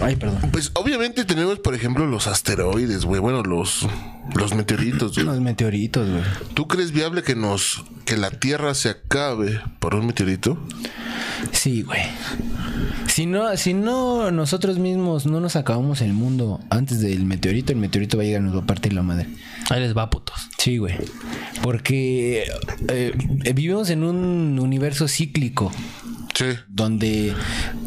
[0.00, 0.50] Ay, perdón.
[0.52, 3.20] Pues obviamente tenemos, por ejemplo, los asteroides, güey.
[3.20, 3.86] Bueno, los,
[4.34, 5.26] los meteoritos, güey.
[5.26, 6.22] Unos meteoritos, güey.
[6.54, 10.58] ¿Tú crees viable que nos que la Tierra se acabe por un meteorito?
[11.52, 12.00] Sí, güey.
[13.06, 17.78] Si no, si no nosotros mismos no nos acabamos el mundo antes del meteorito, el
[17.78, 19.26] meteorito va a llegar y nos va a partir la madre.
[19.70, 20.48] Ahí les va, putos.
[20.56, 20.94] Sí, güey.
[21.62, 22.44] Porque
[22.88, 23.12] eh,
[23.54, 25.72] vivimos en un universo cíclico
[26.38, 26.56] Sí.
[26.68, 27.34] donde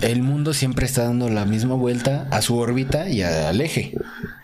[0.02, 3.94] el mundo siempre está dando la misma vuelta a su órbita y al eje.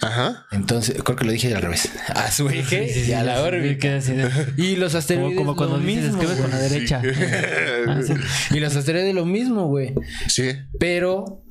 [0.02, 0.46] Ajá.
[0.52, 1.92] Entonces, creo que lo dije al revés.
[2.16, 4.00] A su eje y a la órbita.
[4.56, 7.02] Y los Como, asteroides como cuando lo dices, mismo, escribe con la derecha.
[7.88, 8.14] Ah, sí.
[8.56, 9.94] Y los asteroides lo mismo, güey.
[10.28, 10.52] Sí.
[10.80, 11.44] Pero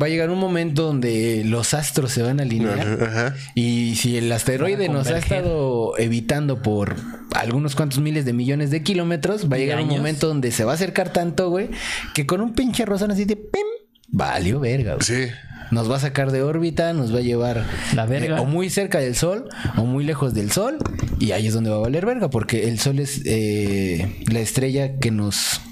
[0.00, 3.02] va a llegar un momento donde los astros se van a alinear.
[3.02, 3.34] Ajá.
[3.54, 6.96] Y si el asteroide nos ha estado evitando por
[7.34, 10.64] algunos cuantos miles de millones de kilómetros, va a ¿Y llegar un momento donde se
[10.64, 11.70] va a acercar tanto, güey,
[12.14, 13.66] que con un pinche rozón así de pim,
[14.08, 15.04] valió verga, güey.
[15.06, 15.30] Sí.
[15.70, 18.36] Nos va a sacar de órbita, nos va a llevar La verga.
[18.36, 19.48] eh, o muy cerca del sol
[19.78, 20.76] o muy lejos del sol
[21.18, 24.98] y ahí es donde va a valer verga porque el sol es eh, la estrella
[24.98, 25.62] que nos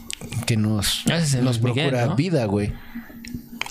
[0.47, 2.17] que nos nos Miguel, procura ¿no?
[2.17, 2.73] vida, güey.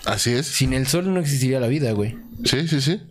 [0.06, 0.48] Así es.
[0.48, 2.18] Sin el sol no existiría la vida, güey.
[2.46, 3.02] Sí, sí, sí.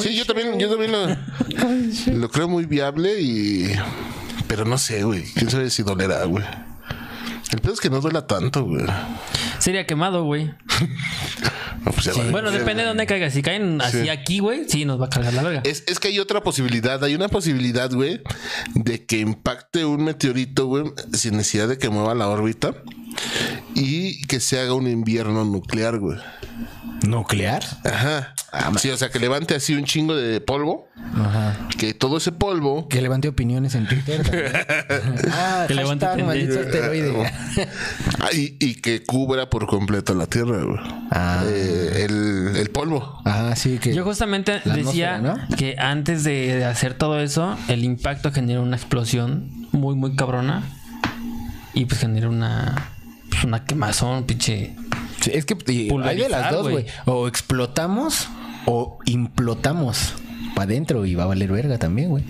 [0.00, 1.06] Sí, yo también, yo también lo,
[2.18, 3.72] lo creo muy viable y.
[4.48, 5.22] Pero no sé, güey.
[5.34, 6.44] Quién sabe si dolerá, güey.
[7.50, 8.84] El pedo es que no duela tanto, güey.
[9.58, 10.52] Sería quemado, güey.
[11.84, 12.30] No, pues.
[12.30, 13.28] Bueno, depende de dónde caiga.
[13.28, 14.08] Si caen así Sí.
[14.08, 15.62] aquí, güey, sí nos va a cargar la verga.
[15.64, 18.20] Es, es que hay otra posibilidad, hay una posibilidad, güey,
[18.74, 22.72] de que impacte un meteorito, güey, sin necesidad de que mueva la órbita
[23.74, 26.18] y que se haga un invierno nuclear, güey.
[27.06, 27.62] ¿Nuclear?
[27.84, 28.34] Ajá.
[28.78, 31.56] Sí, o sea, que levante así un chingo de polvo, Ajá.
[31.78, 34.66] que todo ese polvo Que levante opiniones en Twitter.
[35.32, 37.12] ah, Que levante asteroide.
[38.20, 40.78] ah, y, y que cubra por completo la Tierra, güey.
[41.10, 41.44] Ah.
[41.46, 43.20] Eh, el, el polvo.
[43.24, 43.94] Ah, sí, que.
[43.94, 49.50] Yo justamente decía que antes de, de hacer todo eso, el impacto genera una explosión
[49.72, 50.62] muy, muy cabrona.
[51.74, 52.91] Y pues genera una.
[53.32, 54.74] Pues una quemazón, pinche.
[55.20, 55.56] Sí, es que
[56.04, 56.84] hay de las dos, güey.
[56.84, 56.86] güey.
[57.06, 58.28] O explotamos
[58.66, 60.14] o implotamos
[60.54, 62.24] para adentro y va a valer verga también, güey.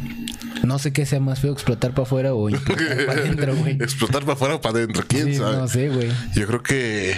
[0.62, 3.72] No sé qué sea más feo, explotar para afuera o implotar para adentro, güey.
[3.80, 5.56] Explotar para afuera o para adentro, quién Sí, sabe.
[5.56, 6.08] no sé, güey.
[6.36, 7.14] Yo creo que.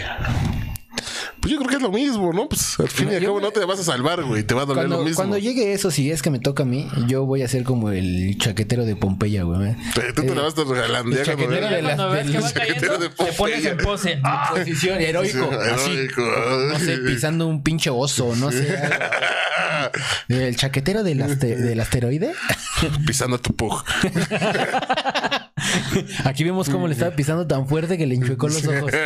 [1.41, 2.49] Pues yo creo que es lo mismo, ¿no?
[2.49, 4.43] Pues al fin y al cabo me- no te vas a salvar, güey.
[4.45, 5.17] Te va a doler Cuando, lo mismo.
[5.17, 7.91] cuando llegue eso, si es que me toca a mí, yo voy a ser como
[7.91, 9.75] el chaquetero de Pompeya, güey.
[9.95, 11.05] Te- Tú te la vas a regalar.
[11.07, 14.19] el chaquetero de la- Cuando ves que va chaquetero cayendo, de te pones en pose.
[14.23, 14.51] ¡Ah!
[14.55, 15.51] Posición heroico.
[15.51, 18.77] No sé, pisando un pinche oso, no sé.
[20.29, 22.33] El chaquetero del, aste- del asteroide.
[23.07, 23.83] Pisando tu pug.
[26.25, 28.93] Aquí vemos cómo le estaba pisando tan fuerte que le enchuecó los ojos.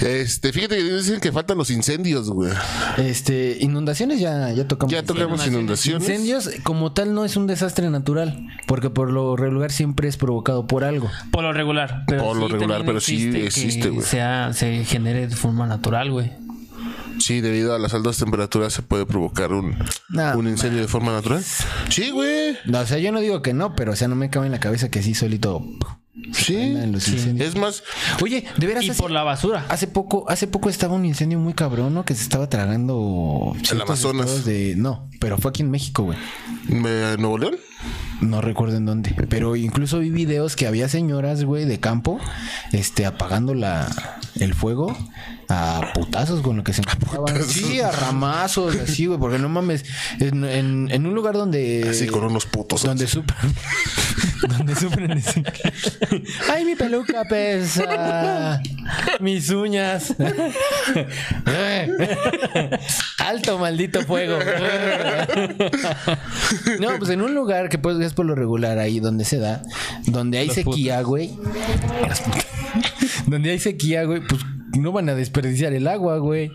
[0.00, 2.52] Este, fíjate que dicen que faltan los incendios, güey.
[2.98, 4.92] Este, inundaciones ya, ya tocamos.
[4.92, 6.08] Ya tocamos inundaciones.
[6.08, 10.66] Incendios, como tal, no es un desastre natural, porque por lo regular siempre es provocado
[10.66, 11.10] por algo.
[11.30, 12.04] Por lo regular.
[12.08, 14.06] Pero Por lo regular, pero sí existe, güey.
[14.06, 16.32] sea- se genere de forma natural, güey.
[17.18, 19.76] Sí, debido a las altas temperaturas se puede provocar un,
[20.08, 21.44] No, un incendio de forma natural.
[21.88, 22.56] Sí, güey.
[22.64, 24.52] No, o sea, yo no digo que no, pero o sea, no me cabe en
[24.52, 25.64] la cabeza que sí solito
[26.34, 26.56] Sí.
[26.56, 27.48] en los incendios.
[27.48, 27.82] Es más,
[28.22, 29.64] Oye, de veras Y hace, por la basura.
[29.70, 32.04] hace poco, hace poco estaba un incendio muy cabrón, ¿no?
[32.04, 34.44] Que se estaba tragando ciertos Amazonas.
[34.44, 36.18] de no, pero fue aquí en México, güey.
[36.68, 37.56] ¿me- ¿Nuevo León?
[38.20, 39.14] No recuerdo en dónde.
[39.28, 42.20] Pero incluso vi videos que había señoras, güey, de campo,
[42.72, 43.88] este, apagando la,
[44.36, 44.96] el fuego
[45.48, 47.42] a putazos con lo que se encontraban.
[47.44, 49.84] Sí, a ramazos, así, güey, porque no mames.
[50.20, 51.84] En, en- en un lugar donde.
[51.90, 52.82] Así con unos putos.
[52.84, 53.54] Donde sufren.
[54.48, 55.22] donde sufren
[56.52, 58.60] Ay, mi peluca pesa.
[59.20, 60.14] Mis uñas.
[63.18, 64.38] Alto maldito fuego.
[66.80, 69.62] no, pues en un lugar que pues es por lo regular ahí donde se da,
[70.04, 71.30] donde hay sequía, güey.
[72.06, 72.46] Las putas.
[73.26, 74.42] donde hay sequía, güey, pues
[74.78, 76.52] no van a desperdiciar el agua, güey.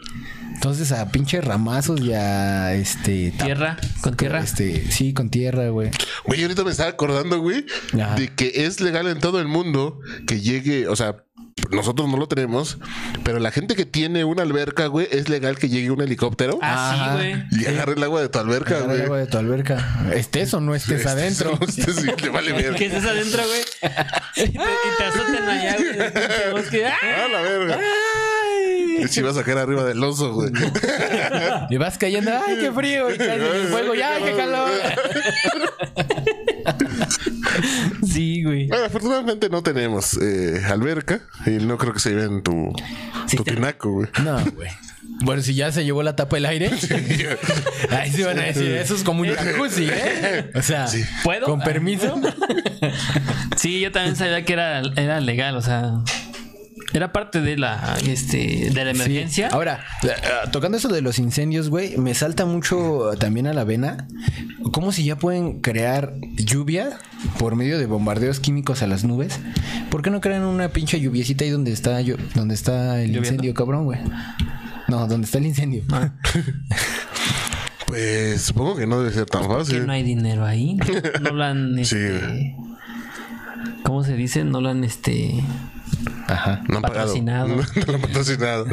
[0.53, 4.41] Entonces a pinche ramazos y a este Tierra, con tierra.
[4.41, 5.89] Este, sí, con tierra, güey.
[6.28, 7.65] Güey, ahorita me estaba acordando, güey,
[7.99, 8.13] Ajá.
[8.13, 11.26] de que es legal en todo el mundo que llegue, o sea,
[11.71, 12.77] nosotros no lo tenemos,
[13.23, 16.93] pero la gente que tiene una alberca, güey, es legal que llegue un helicóptero Ah,
[16.93, 17.17] Ajá.
[17.21, 17.63] sí, güey.
[17.63, 18.97] y agarre el agua de tu alberca, güey.
[18.97, 20.11] el agua de tu alberca.
[20.13, 21.57] Estés o no estés adentro.
[21.67, 22.75] Este sí, le vale ver.
[22.75, 23.61] ¿Qué es adentro, güey?
[24.35, 26.13] y, te, y te azotan allá, güey.
[26.13, 26.85] pinche bosque.
[27.03, 28.23] ¡Ah!
[29.03, 29.07] Ah.
[29.07, 30.51] Si vas a caer arriba del oso, güey.
[31.69, 34.69] Y vas cayendo, ay, qué frío, y caes en el fuego, ya, qué calor.
[38.05, 38.67] Sí, güey.
[38.67, 42.73] Bueno, afortunadamente no tenemos eh, alberca y no creo que se lleve en tu,
[43.35, 44.07] tu tinaco, güey.
[44.23, 44.69] No, güey.
[45.21, 46.69] Bueno, si ya se llevó la tapa el aire,
[47.89, 50.51] ahí se van a decir, eso es como un jacuzzi, ¿eh?
[50.53, 50.85] O sea,
[51.23, 51.45] ¿Puedo?
[51.45, 52.19] con permiso.
[53.55, 55.93] Sí, yo también sabía que era, era legal, o sea.
[56.93, 59.49] Era parte de la, este, de la emergencia.
[59.49, 59.53] Sí.
[59.55, 60.07] Ahora, eh,
[60.51, 64.07] tocando eso de los incendios, güey, me salta mucho también a la vena.
[64.71, 66.97] ¿Cómo si ya pueden crear lluvia
[67.39, 69.39] por medio de bombardeos químicos a las nubes?
[69.89, 73.19] ¿Por qué no crean una pinche lluviecita ahí donde está, llo- donde está el Lloviendo.
[73.29, 73.99] incendio, cabrón, güey?
[74.88, 75.83] No, donde está el incendio.
[77.85, 79.85] Pues supongo que no debe ser tan que fácil.
[79.88, 80.75] no hay dinero ahí.
[80.75, 82.55] No, no lo han, Sí, este,
[83.83, 84.43] ¿cómo se dice?
[84.43, 85.41] No lo han, este,
[86.27, 86.63] Ajá.
[86.67, 87.07] No han pagado.
[87.13, 87.47] Patrocinado.
[87.55, 88.65] No, lo han patrocinado.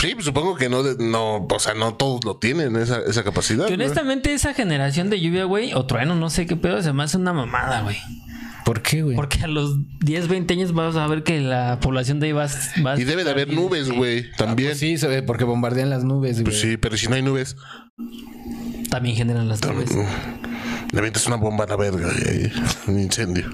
[0.00, 3.66] Sí, pues supongo que no, no, o sea, no todos lo tienen, esa, esa capacidad.
[3.66, 3.84] que ¿no?
[3.84, 7.16] honestamente esa generación de lluvia, güey, o trueno, no sé qué pedo, se me hace
[7.18, 7.96] una mamada, güey.
[8.64, 9.16] ¿Por qué, güey?
[9.16, 12.46] Porque a los 10, 20 años vas a ver que la población de ahí va,
[12.86, 14.70] va a Y debe de haber nubes, este, güey, también.
[14.70, 16.44] Pues sí, se- porque bombardean las nubes, güey.
[16.44, 17.56] Pues sí, pero si no hay nubes,
[18.90, 19.90] También generan las nubes.
[20.92, 22.08] le avientas una bomba a la verga
[22.86, 23.46] un incendio.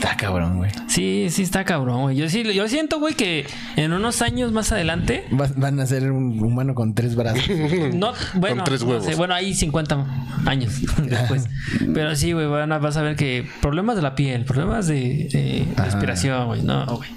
[0.00, 0.70] Está cabrón, güey.
[0.86, 2.16] Sí, sí está cabrón, güey.
[2.16, 3.46] Yo sí, yo siento, güey, que
[3.76, 7.44] en unos años más adelante, Va- Van a ser un humano con tres brazos.
[7.94, 9.04] no, bueno, tres no huevos.
[9.04, 10.06] sé, bueno, hay 50
[10.46, 11.48] años después.
[11.92, 15.28] Pero sí, güey, van a- vas a ver que problemas de la piel, problemas de,
[15.30, 16.62] de respiración, güey.
[16.62, 17.10] No, güey.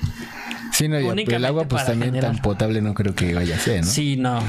[0.73, 2.31] Sí, no, y el Únicamente agua pues también generar.
[2.33, 3.91] tan potable no creo que vaya a ser, ¿no?
[3.91, 4.41] Sí, no.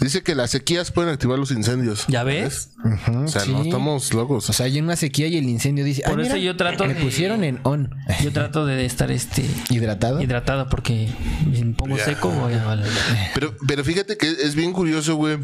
[0.00, 2.04] Dice que las sequías pueden activar los incendios.
[2.06, 2.70] ¿Ya ves?
[2.84, 3.50] Ujú, O sea, sí.
[3.52, 4.48] no estamos locos.
[4.48, 6.02] O sea, hay una sequía y el incendio dice.
[6.02, 7.90] Por "Ay, eso mira, yo trato Me de- pusieron en on.
[8.22, 10.22] Yo trato de estar este ¿Hidratado?
[10.22, 11.08] hidratado porque
[11.50, 12.04] me pongo Ya.
[12.04, 12.86] seco voy a valer.
[13.34, 15.38] Pero, pero fíjate que es bien curioso, güey,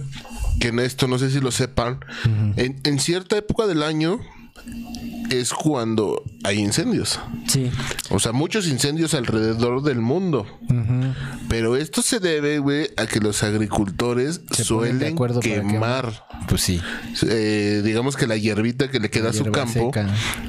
[0.60, 1.98] que en esto, no sé si lo sepan,
[2.56, 4.20] en, en cierta época del año
[5.30, 7.18] es cuando hay incendios.
[7.46, 7.70] Sí.
[8.10, 10.46] O sea, muchos incendios alrededor del mundo.
[11.48, 16.80] Pero esto se debe, güey, a que los agricultores Se suelen quemar, Pues sí.
[17.28, 20.06] eh, digamos que la hierbita que le queda a su campo seca.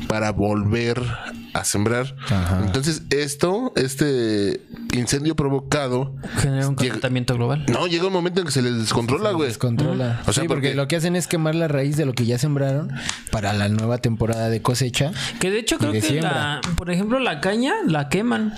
[0.08, 1.02] para volver
[1.54, 2.16] a sembrar.
[2.30, 2.64] Ajá.
[2.66, 4.62] Entonces, esto, este
[4.94, 7.66] incendio provocado, Genera un calentamiento global.
[7.68, 9.50] no, llega un momento en que se les descontrola, güey.
[9.50, 10.22] Descontrola.
[10.26, 12.26] O sea, sí, porque, porque- lo que hacen es quemar la raíz de lo que
[12.26, 12.92] ya sembraron
[13.30, 15.12] para la nueva temporada de cosecha.
[15.40, 16.32] Que de hecho creo de que siembra.
[16.32, 18.54] la, por ejemplo, la caña la queman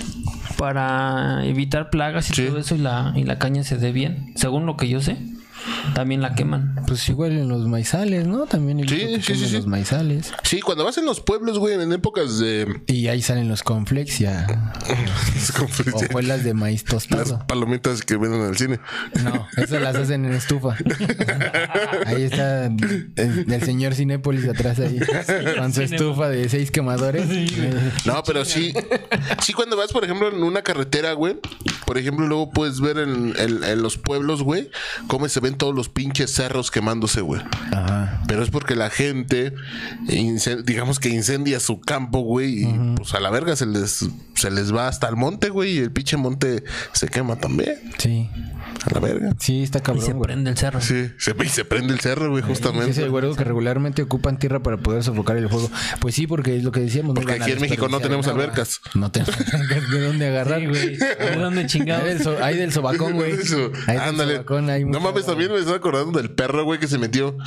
[0.58, 2.46] para evitar plagas y Sí.
[2.48, 5.18] todo eso y la, y la caña se dé bien, según lo que yo sé.
[5.94, 6.76] También la queman.
[6.88, 8.46] Pues igual en los maizales, ¿no?
[8.46, 9.56] También Sí, sí, sí, sí.
[9.56, 10.32] los maizales.
[10.44, 12.82] Sí, cuando vas en los pueblos, güey, en épocas de...
[12.88, 14.74] Y ahí salen los conflex ya.
[15.94, 17.46] Hojuelas de maíz Las tostado.
[17.48, 18.80] palomitas que venden en el cine.
[19.24, 20.76] No, esas las hacen en estufa.
[22.06, 25.00] Ahí está el, el señor Cinépolis atrás ahí.
[25.58, 27.26] Con su estufa de seis quemadores.
[28.06, 28.74] No, pero sí.
[29.42, 31.36] Sí, cuando vas, por ejemplo, en una carretera, güey.
[31.86, 34.70] Por ejemplo, luego puedes ver en, en- en los pueblos, güey,
[35.08, 37.42] cómo se ven todos los pinches cerros quemándose, güey.
[37.72, 38.22] Ajá.
[38.28, 39.54] Pero es porque la gente,
[40.64, 44.74] digamos que incendia su campo, güey, y pues a la verga se les, se les
[44.74, 46.64] va hasta el monte, güey, y el pinche monte
[46.94, 47.76] se quema también.
[47.98, 48.30] Sí.
[48.86, 49.34] A la verga.
[49.40, 50.22] Sí, está Y se cabrón, güey.
[50.22, 50.82] prende el cerro.
[50.82, 53.02] Sí, se, y se prende el cerro, güey, Sí, es justamente.
[53.02, 55.70] el güero que regularmente ocupan tierra para poder sofocar el fuego.
[56.00, 57.16] Pues sí, porque es lo que decíamos.
[57.16, 58.82] no Porque a aquí en México no tenemos albercas.
[58.94, 60.98] No tenemos albercas de dónde agarrar, Sí, güey.
[60.98, 60.98] güey.
[60.98, 62.06] ¿De dónde Hay chingados?
[62.06, 63.34] del, so- hay del sobacón, güey.
[63.88, 64.34] Hay del ándale.
[64.36, 67.38] sobacón, hay no mames, también me estaba acordando del perro, güey, que se metió.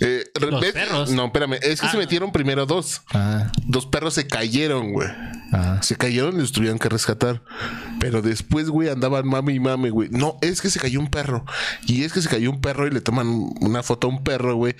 [0.00, 0.72] Eh, Los ¿ves?
[0.72, 1.10] perros.
[1.10, 1.54] No, espérame.
[1.62, 3.02] Es que se metieron primero dos.
[3.12, 5.08] Ah, Dos perros se cayeron, güey.
[5.52, 5.78] ah.
[5.82, 7.42] Se cayeron y los tuvieron que rescatar.
[8.00, 10.08] Pero después, güey, andaban mame y mame, güey.
[10.10, 11.44] No, es que se cayó un perro.
[11.86, 13.26] Y es que se cayó un perro y le toman
[13.60, 14.74] una foto a un perro, güey.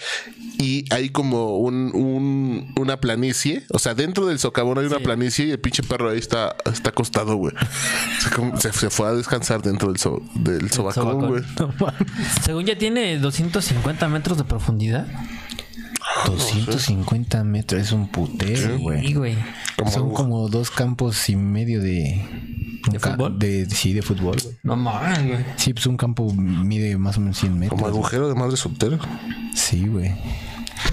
[0.59, 3.64] Y hay como un, un- una planicie.
[3.70, 6.91] O sea, dentro del socavón hay una planicie y el pinche perro ahí está, está
[6.91, 7.55] acostado, güey.
[8.20, 11.28] Se, como- se- se fue a descansar dentro del, so- del sobacón, sobacón.
[11.28, 11.43] güey.
[12.45, 15.07] Según ya tiene 250 metros de profundidad.
[16.27, 19.12] 250 metros, es un putero, güey.
[19.12, 19.37] güey.
[19.77, 22.24] Como Son como dos campos y medio de...
[22.91, 23.39] ¿De fútbol?
[23.39, 24.37] De, sí, de fútbol.
[24.62, 25.45] No mames, güey.
[25.57, 27.81] Sí, pues un campo mide más o menos 100 metros.
[27.81, 28.99] Como agujero de madre soltero.
[29.55, 30.12] Sí, güey.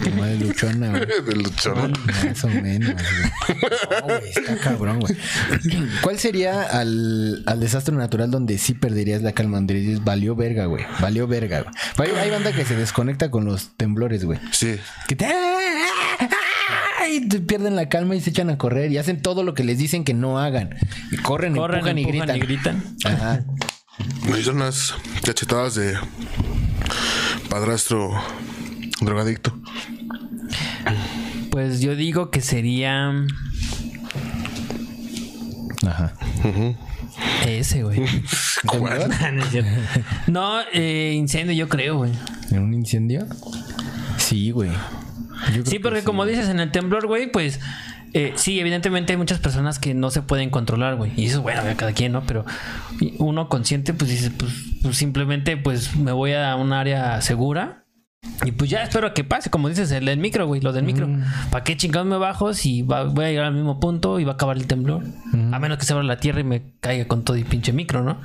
[0.04, 1.06] Como de luchona, güey.
[1.26, 1.94] de luchón.
[2.26, 3.58] Más o menos, güey.
[4.02, 5.16] No, güey, está cabrón, güey.
[6.02, 9.58] ¿Cuál sería al, al desastre natural donde sí perderías la calma?
[9.58, 10.86] Donde dices, valió verga, güey.
[11.00, 12.12] Valió verga, güey.
[12.12, 14.40] Hay, hay banda que se desconecta con los temblores, güey.
[14.52, 14.76] Sí.
[15.08, 15.28] Que te...
[17.10, 19.64] Y te pierden la calma y se echan a correr y hacen todo lo que
[19.64, 20.76] les dicen que no hagan.
[21.12, 22.38] Y corren, Corren, empujan, y gritan.
[22.38, 22.84] y gritan.
[23.06, 23.44] Ajá.
[24.28, 25.96] Me hizo unas cachetadas de
[27.50, 28.12] padrastro
[29.02, 29.54] drogadicto.
[31.50, 33.14] Pues yo digo que sería
[35.86, 36.14] Ajá.
[37.46, 38.02] ese, güey.
[40.28, 42.12] No, eh, incendio, yo creo, güey.
[42.50, 43.28] ¿En un incendio?
[44.18, 44.72] Sí, güey.
[45.66, 47.60] Sí, que porque como dices, en el temblor, güey, pues
[48.14, 51.12] eh, sí, evidentemente hay muchas personas que no se pueden controlar, güey.
[51.18, 52.24] Y eso, bueno, cada quien, ¿no?
[52.26, 52.46] Pero
[53.18, 57.83] uno consciente, pues dice, pues, pues, simplemente, pues me voy a un área segura.
[58.46, 61.08] Y pues ya espero que pase, como dices, el del micro, güey, lo del micro.
[61.52, 64.32] ¿Para qué chingados me bajo si va- voy a llegar al mismo punto y va
[64.32, 65.04] a acabar el temblor?
[65.52, 68.02] A menos que se abra la tierra y me caiga con todo y pinche micro,
[68.04, 68.18] ¿no?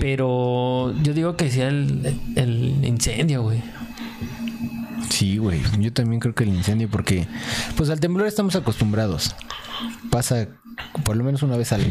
[0.00, 3.62] Pero yo digo que sea el, el incendio, güey.
[5.10, 5.60] Sí, güey.
[5.78, 7.26] Yo también creo que el incendio, porque
[7.76, 9.34] pues al temblor estamos acostumbrados.
[10.10, 10.48] Pasa
[11.04, 11.82] por lo menos una vez al.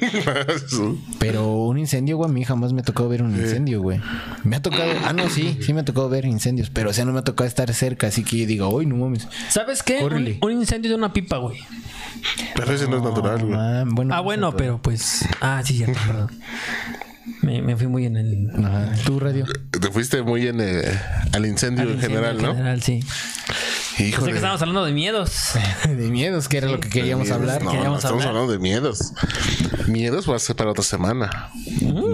[1.18, 4.00] Pero un incendio, güey, a mí jamás me ha tocado ver un incendio, güey.
[4.44, 7.04] Me ha tocado, ah, no, sí, sí me ha tocado ver incendios, pero o sea,
[7.04, 9.28] no me ha tocado estar cerca, así que yo digo, uy, no mames.
[9.48, 10.02] ¿Sabes qué?
[10.02, 11.58] Un, un incendio de una pipa, güey.
[12.54, 13.54] Pero ese no es natural, güey.
[13.58, 15.24] Ah, bueno, Ah, bueno, pero pues.
[15.40, 16.30] Ah, sí, cierto, perdón.
[17.42, 18.50] Me, me fui muy en el.
[18.64, 18.92] Ajá.
[19.04, 19.46] Tu radio.
[19.70, 20.82] Te fuiste muy en eh,
[21.32, 22.52] al incendio al en incendio general, en ¿no?
[22.52, 23.00] general, sí.
[24.00, 24.32] Sé Híjole.
[24.32, 25.32] que estábamos hablando de miedos.
[25.88, 27.40] De miedos, que era lo que queríamos Miedos.
[27.40, 27.62] hablar.
[27.62, 28.28] No, no, estamos hablar.
[28.28, 29.12] hablando de miedos.
[29.88, 31.50] Miedos va a ser para otra semana.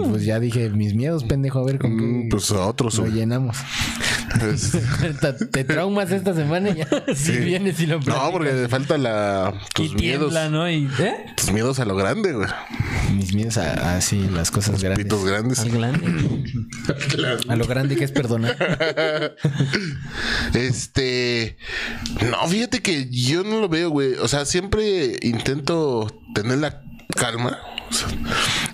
[0.09, 2.97] Pues ya dije, mis miedos, pendejo, a ver con Mm, qué Pues a otros.
[2.97, 3.57] lo llenamos.
[4.51, 4.71] Es-
[5.51, 6.87] te, traumas esta semana y ya.
[7.15, 8.31] Si vienes y lo No, platicas.
[8.31, 10.31] porque te falta la tus y miedos.
[10.33, 10.69] tiembla, ¿no?
[10.69, 11.15] Y, ¿eh?
[11.37, 12.47] Tus miedos a lo grande, güey.
[13.15, 15.05] Mis miedos a, a sí, las cosas grandes.
[15.05, 15.59] Pitos grandes.
[15.59, 16.43] Al grande.
[17.47, 18.57] A lo grande que es perdonar.
[20.53, 21.57] Este.
[22.29, 24.13] No, fíjate que yo no lo veo, güey.
[24.15, 26.81] O sea, siempre intento tener la
[27.15, 27.57] calma.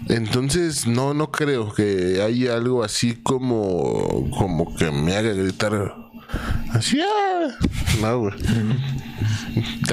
[0.09, 4.29] Entonces, no, no creo que haya algo así como.
[4.37, 5.95] como que me haga gritar.
[6.71, 7.47] Así, ah.
[8.01, 8.33] No, güey.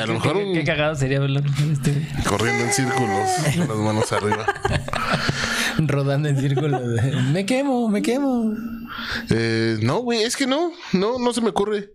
[0.00, 1.40] A lo mejor Qué, qué cagado sería verlo.
[1.72, 4.46] Este, corriendo en círculos, con las manos arriba.
[5.78, 6.80] Rodando en círculo.
[6.80, 8.54] de, me quemo, me quemo.
[9.28, 11.90] Eh, no, güey, es que no, no, no se me ocurre.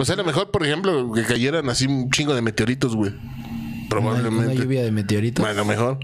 [0.00, 3.10] O sea, a lo mejor, por ejemplo, que cayeran así un chingo de meteoritos, güey.
[3.10, 4.52] Una, Probablemente.
[4.52, 5.44] una lluvia de meteoritos.
[5.44, 5.98] A lo mejor.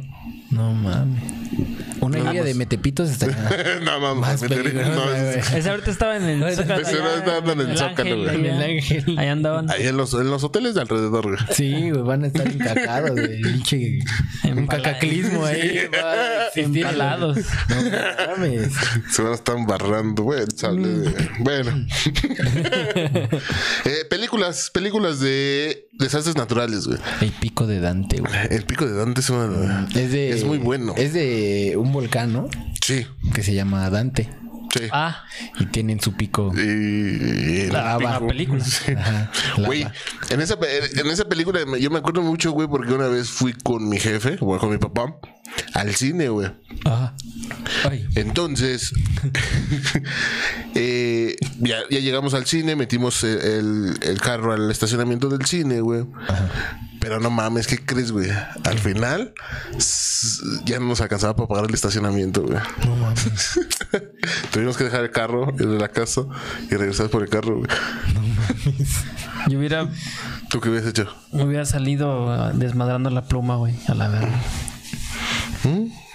[0.50, 1.22] No mames.
[2.04, 3.36] Una lluvia de metepitos estaría
[3.82, 5.58] no, no, no, más me meteré- peligrosa, no, es- güey.
[5.60, 6.82] Ese ahorita estaba en el Zócalo.
[6.82, 8.28] Ese ahorita en el Zócalo, güey.
[8.28, 8.38] allá.
[8.38, 9.18] En el Ángel.
[9.18, 9.70] Ahí andaban.
[9.70, 11.38] Ahí en los, en los hoteles de alrededor, güey.
[11.52, 13.98] Sí, güey, van a estar encacados de pinche.
[14.44, 15.80] Un cacaclismo ahí.
[15.92, 16.84] va a existir.
[16.86, 17.38] Empalados.
[17.68, 18.72] No mames.
[19.10, 20.40] Se van a estar barrando, güey.
[20.40, 21.86] de- Bueno.
[23.84, 26.98] Eh, películas, películas de desastres naturales, güey.
[27.20, 28.32] El pico de Dante, güey.
[28.50, 29.86] El pico de Dante es una...
[29.94, 30.30] Es de.
[30.30, 30.94] Es muy bueno.
[30.96, 32.48] Es de un volcán, ¿no?
[32.82, 34.28] Sí, Que se llama Dante.
[34.74, 34.84] sí.
[34.92, 35.24] Ah,
[35.60, 36.52] Y tiene en su pico.
[36.56, 38.64] Y, y la, película.
[38.64, 38.92] Sí.
[38.92, 39.66] Ajá, lava.
[39.66, 39.86] Güey,
[40.30, 40.58] en esa,
[40.96, 44.36] en esa película yo me acuerdo mucho, güey, porque una vez fui con mi jefe,
[44.40, 45.16] o con mi papá,
[45.74, 46.50] al cine, güey.
[46.84, 47.14] Ajá.
[47.88, 48.06] Ay.
[48.14, 48.92] Entonces,
[50.74, 56.06] eh, ya, ya llegamos al cine, metimos el, carro al estacionamiento del cine, güey.
[57.00, 58.30] Pero no mames, ¿qué crees, güey?
[58.64, 59.34] Al final,
[60.64, 62.58] ya no nos alcanzaba para pagar el estacionamiento, güey.
[62.86, 63.60] No mames.
[64.50, 66.22] Tuvimos que dejar el carro en la casa
[66.70, 67.68] y regresar por el carro, güey.
[69.48, 69.86] Yo hubiera,
[70.48, 71.14] ¿Tú qué hubieras hecho?
[71.32, 74.40] hubiera salido ah, desmadrando la pluma, güey, a la verga.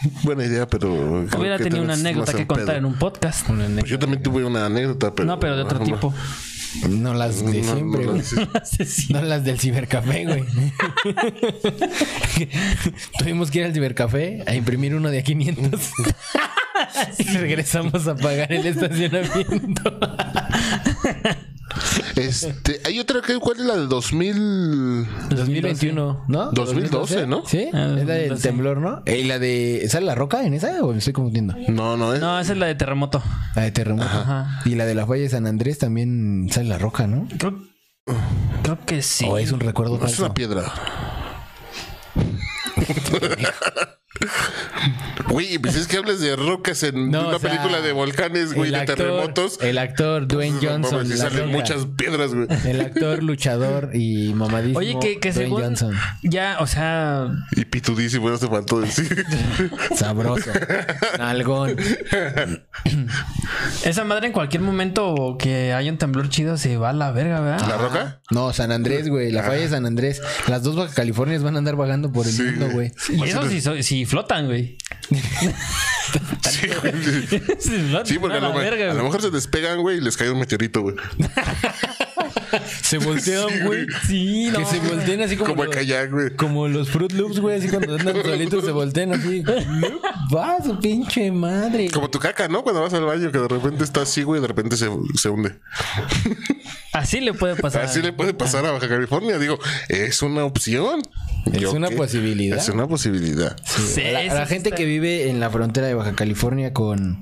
[0.23, 0.93] Buena idea, pero.
[1.37, 2.77] Hubiera tenido una anécdota que contar pedo.
[2.77, 3.47] en un podcast.
[3.47, 5.27] Pues yo también tuve una anécdota, pero.
[5.27, 6.13] No, pero de otro tipo.
[6.87, 8.21] No las de No, siempre, no, no.
[8.85, 9.11] Sí.
[9.11, 10.43] No las del cibercafé, güey.
[13.17, 15.91] Tuvimos que ir al cibercafé a imprimir uno de a 500.
[17.17, 19.99] y regresamos a pagar el estacionamiento.
[22.15, 25.07] Este, hay otra que, ¿cuál es la de 2000?
[25.29, 26.51] 2021, ¿no?
[26.51, 27.43] 2012, ¿no?
[27.45, 28.41] Sí, Ah, es la del 2012.
[28.41, 29.03] temblor, ¿no?
[29.05, 29.85] ¿Y la de.
[29.89, 31.55] ¿Sale la roca en esa o me estoy confundiendo?
[31.67, 32.19] No, no es.
[32.21, 33.21] No, esa es la de terremoto.
[33.55, 34.07] La de terremoto.
[34.09, 34.61] Ajá.
[34.65, 37.27] Y la de la falla de San Andrés también sale la roca, ¿no?
[37.37, 37.59] Creo,
[38.63, 39.25] creo que sí.
[39.29, 40.25] O es un recuerdo Es falso.
[40.25, 40.63] una piedra.
[45.27, 48.53] Güey, pues es que hablas de rocas en No, una o sea, película de volcanes,
[48.53, 49.59] güey, de actor- terremotos.
[49.61, 50.95] El actor Dwayne No Johnson.
[50.97, 51.51] mames, sí La salen Roca.
[51.57, 52.47] muchas piedras, güey.
[52.65, 54.79] El actor luchador y mamadísimo.
[54.79, 55.95] Oye, que, que Dwayne según Johnson.
[56.23, 59.25] ya, o sea, Y pitudísimo, no te faltó decir.
[59.95, 60.49] Sabroso.
[61.19, 61.75] Nalgón.
[63.83, 67.39] esa madre en cualquier momento que haya un temblor chido se va a la verga,
[67.41, 67.67] ¿verdad?
[67.67, 68.21] ¿La roca?
[68.31, 69.31] No, San Andrés, güey.
[69.31, 70.21] La falla de San Andrés.
[70.47, 72.43] Las dos Baja Californias van a andar vagando por el Sí.
[72.43, 72.91] mundo, güey.
[73.09, 74.77] Y eso sí, so- flotan, güey.
[76.49, 76.93] Sí, güey.
[78.05, 80.39] Sí, porque a, lo, verga, a lo mejor se despegan, güey, y les cae un
[80.39, 80.95] meteorito, güey.
[82.81, 83.85] Se voltean, güey.
[84.07, 84.59] Sí, no.
[84.59, 86.35] Que se volteen así como, Como el los, kayak, güey.
[86.35, 87.57] como los Fruit Loops, güey.
[87.57, 89.43] Así cuando andan solitos se voltean así.
[90.35, 91.89] Va su pinche madre.
[91.91, 92.63] Como tu caca, ¿no?
[92.63, 95.29] Cuando vas al baño, que de repente está así, güey, y de repente se, se
[95.29, 95.55] hunde.
[96.93, 97.83] Así le puede pasar.
[97.83, 99.37] Así le puede pasar a Baja California.
[99.37, 101.01] Digo, es una opción.
[101.51, 102.57] Es Yo una qué- posibilidad.
[102.57, 103.55] Es una posibilidad.
[103.65, 106.13] Sí, A la, a la eso gente está- que vive en la frontera de Baja
[106.13, 107.19] California con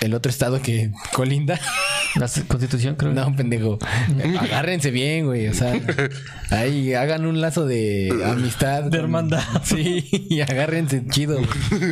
[0.00, 1.58] el otro estado que colinda.
[2.14, 3.12] La constitución, creo.
[3.12, 3.78] No, pendejo.
[4.40, 5.48] Agárrense bien, güey.
[5.48, 5.80] O sea,
[6.50, 8.84] ahí hagan un lazo de amistad.
[8.84, 9.42] De hermandad.
[9.64, 11.40] Sí, y agárrense chido.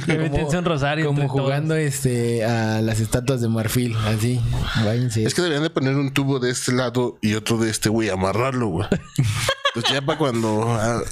[0.07, 1.33] Métense un rosario Como todos.
[1.33, 3.97] jugando este a las estatuas de marfil.
[3.97, 4.41] Así.
[4.85, 5.25] Váyanse.
[5.25, 8.11] Es que deberían de poner un tubo de este lado y otro de este, güey,
[8.11, 8.89] amarrarlo, güey.
[9.75, 11.03] Entonces ya para cuando ah,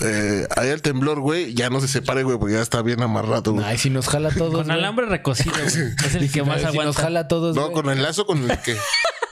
[0.00, 3.52] eh, haya el temblor, güey, ya no se separe, güey, porque ya está bien amarrado,
[3.52, 3.64] güey.
[3.64, 4.54] Ay, si nos jala todos.
[4.54, 5.66] Con alambre recocido, güey.
[6.04, 7.54] Es el que más si nos jala todos.
[7.54, 8.76] No, con el lazo con el que...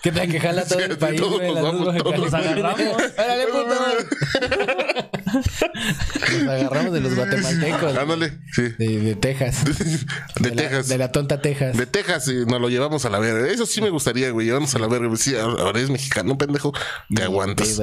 [0.07, 1.53] ¿Qué tal que jala a todo el país, todos güey?
[1.53, 2.79] Las nos agarramos.
[3.19, 5.16] ¡Órale, puto!
[5.33, 7.97] Nos agarramos de los guatemaltecos.
[7.97, 8.63] Ándale, sí.
[8.79, 9.65] De, de Texas.
[10.41, 10.89] De la- Texas.
[10.89, 11.77] de la tonta Texas.
[11.77, 13.49] De Texas y nos lo llevamos a la verga.
[13.51, 14.47] Eso sí me gustaría, güey.
[14.47, 15.09] Llevamos a la verga.
[15.17, 16.73] Sí, ahora es mexicano, pendejo.
[17.15, 17.81] Te aguantas.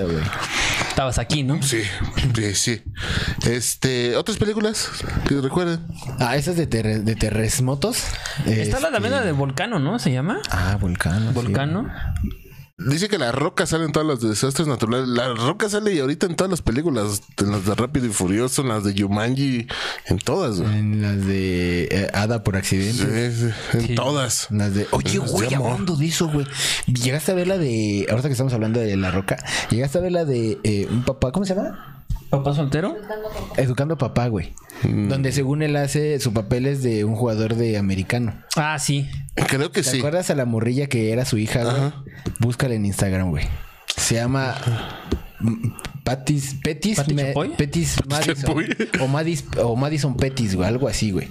[0.90, 1.62] Estabas aquí, ¿no?
[1.64, 1.82] Sí,
[2.36, 2.82] sí, sí.
[3.50, 4.90] Este, otras películas
[5.28, 5.80] que recuerden.
[6.20, 8.04] Ah, esas de, terre- de terremotos.
[8.46, 10.00] Está la Este, también la de Volcano, ¿no?
[10.00, 10.40] ¿Se llama?
[10.50, 11.32] Ah, volcano.
[11.34, 11.34] sí.
[12.88, 15.08] Dice que la roca sale en todas las de desastres naturales.
[15.08, 18.62] La roca sale y ahorita en todas las películas, en las de Rápido y Furioso,
[18.62, 19.68] en las de Yumanji,
[20.08, 20.78] en todas, güey.
[20.78, 23.32] En las de eh, Hada por accidente.
[23.32, 23.96] Sí, sí, en Sí.
[23.96, 24.48] todas.
[24.52, 24.88] En Las de.
[24.92, 26.46] Oye, Las güey, hablando de eso, güey.
[26.88, 28.06] Llegaste a ver la de.
[28.10, 29.38] Ahorita que estamos hablando de La Roca.
[29.70, 31.32] Llegaste a ver la de eh, un papá.
[31.32, 32.03] ¿Cómo se llama?
[32.34, 32.98] ¿Papá soltero?
[33.58, 34.54] Educando a papá, güey.
[34.82, 35.08] Mm.
[35.08, 38.34] Donde según él hace su papel es de un jugador de americano.
[38.56, 39.08] Ah, sí.
[39.36, 39.98] Creo que ¿Te sí.
[40.00, 41.76] acuerdas a la morrilla que era su hija, güey?
[41.76, 42.04] Ajá.
[42.40, 43.46] Búscala en Instagram, güey.
[43.96, 44.56] Se llama
[46.04, 47.50] Patis, Petis, ¿Pati Me- Chapoy?
[47.56, 48.56] Petis Madison.
[49.00, 51.28] O, Madis, o Madison Petis, güey, algo así, güey.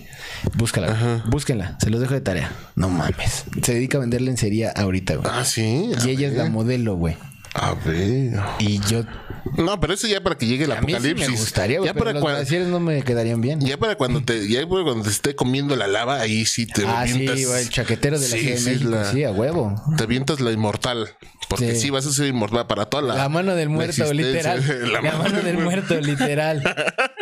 [0.55, 2.53] Búscala, búsquenla, se los dejo de tarea.
[2.77, 3.45] No mames.
[3.63, 5.29] Se dedica a vender lencería ahorita, güey.
[5.35, 5.91] Ah, sí.
[6.07, 7.17] y ella es la modelo, güey.
[7.55, 8.41] A ver.
[8.61, 9.03] Y yo
[9.57, 11.29] No, pero eso ya para que llegue el a mí sí apocalipsis.
[11.31, 13.61] me gustaría, ya pero para los cuando no me quedarían bien.
[13.61, 16.85] ya para cuando te ya para cuando te esté comiendo la lava, ahí sí te
[16.87, 17.45] Ah, sí, avientas.
[17.47, 19.75] güey, el chaquetero de la Sí, sí, México, la- sí, a huevo.
[19.97, 21.11] Te avientas la inmortal.
[21.49, 21.81] Porque Sí.
[21.83, 21.91] sí.
[21.91, 23.15] vas a ser inmortal para toda la.
[23.15, 24.65] La mano del muerto, literal.
[24.93, 26.63] La La, mano del muerto, literal.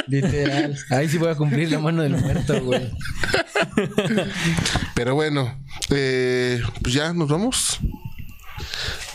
[0.07, 0.77] Literal.
[0.91, 2.91] Ahí sí voy a cumplir la mano del muerto, güey.
[4.95, 5.59] Pero bueno,
[5.91, 7.81] eh, pues ya nos vamos.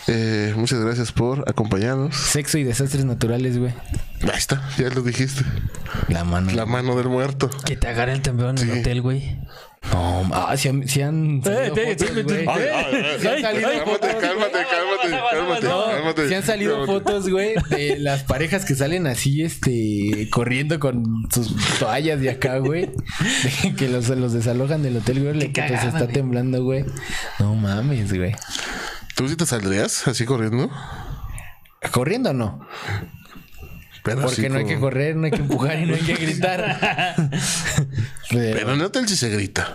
[0.08, 2.14] Eh, muchas gracias por acompañarnos.
[2.16, 3.72] Sexo y desastres naturales, güey.
[4.22, 5.42] Ahí está, ya lo dijiste.
[6.08, 6.52] La mano.
[6.52, 7.50] La mano del muerto.
[7.64, 9.38] Que te agarre el temblor en el hotel, güey.
[9.92, 12.10] No, ah, si han, sí han cálmate, fotos,
[14.16, 16.28] cálmate, cálmate, cálmate, No, cálmate.
[16.28, 16.92] sí han salido Cálmate.
[16.92, 22.58] fotos, güey, de las parejas que salen así, este, corriendo con sus toallas de acá,
[22.58, 22.90] güey.
[23.62, 26.84] De que los, los desalojan del hotel, güey, le que se está temblando, güey.
[27.38, 28.34] No mames, güey.
[29.16, 30.70] ¿Tú sí te saldrías así corriendo?
[31.90, 32.66] ¿Corriendo o no?
[34.04, 36.76] Pero Porque no hay que correr, no hay que empujar y no hay que gritar.
[38.30, 39.74] Pero Pero, en el hotel sí se grita.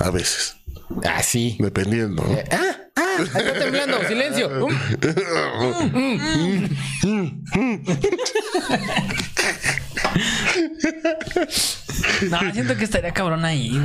[0.00, 0.56] A veces.
[1.04, 1.56] ah, sí.
[1.60, 2.24] Dependiendo.
[2.24, 2.36] ¿no?
[2.50, 4.66] Ah, ah, está temblando, silencio.
[4.66, 4.74] Um,
[12.30, 13.80] No, siento que estaría cabrón ahí,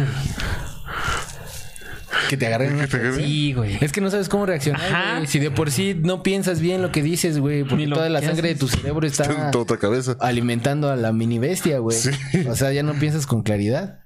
[2.30, 3.78] que te agarren una Sí, güey.
[3.82, 5.16] Es que no sabes cómo reaccionar, Ajá.
[5.16, 5.28] güey.
[5.28, 7.64] Si de por sí no piensas bien lo que dices, güey.
[7.64, 10.16] Porque lo toda la que sangre de tu cerebro está En otra cabeza.
[10.20, 11.98] alimentando a la mini bestia, güey.
[12.48, 14.00] O sea, ya no piensas con claridad.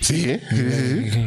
[0.00, 0.40] Sí, ¿eh?
[0.50, 1.26] sí, sí, sí.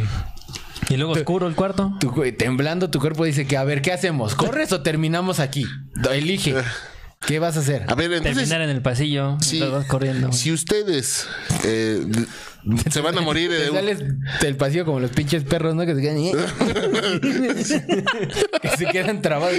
[0.90, 1.94] Y luego oscuro el cuarto.
[2.00, 4.36] Tu, temblando, tu cuerpo dice que, a ver, ¿qué hacemos?
[4.36, 5.66] ¿Corres o terminamos aquí?
[6.12, 6.56] Elige.
[7.26, 7.86] ¿Qué vas a hacer?
[7.88, 9.38] A ver, entonces, Terminar en el pasillo.
[9.42, 9.60] Sí.
[9.60, 10.32] vas corriendo.
[10.32, 11.28] si ustedes
[11.64, 12.06] eh,
[12.90, 14.00] se van a morir Te sales
[14.42, 15.86] del pasillo como los pinches perros, ¿no?
[15.86, 16.18] Que se quedan...
[18.62, 19.58] que se quedan trabados.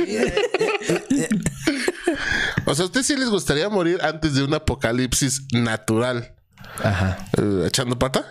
[2.67, 6.35] O sea, ¿a ustedes sí les gustaría morir antes de un apocalipsis natural?
[6.83, 7.19] Ajá.
[7.39, 8.25] Eh, ¿Echando pata?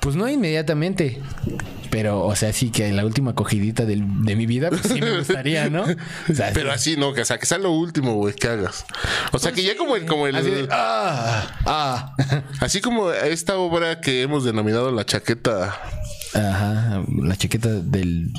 [0.00, 1.20] Pues no inmediatamente.
[1.90, 5.16] Pero, o sea, sí que en la última cogidita de mi vida, pues sí me
[5.18, 5.84] gustaría, ¿no?
[6.28, 6.74] O sea, Pero sí.
[6.74, 8.84] así no, que, o sea, que sea lo último, güey, que hagas.
[9.32, 12.14] O sea, que ya como el, como el, Así de, ah, ah.
[12.60, 15.80] así como esta obra que hemos denominado la chaqueta
[16.34, 18.32] Ajá, la chaqueta del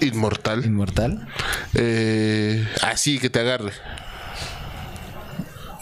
[0.00, 1.26] inmortal, inmortal.
[1.74, 3.72] eh, así que te agarre.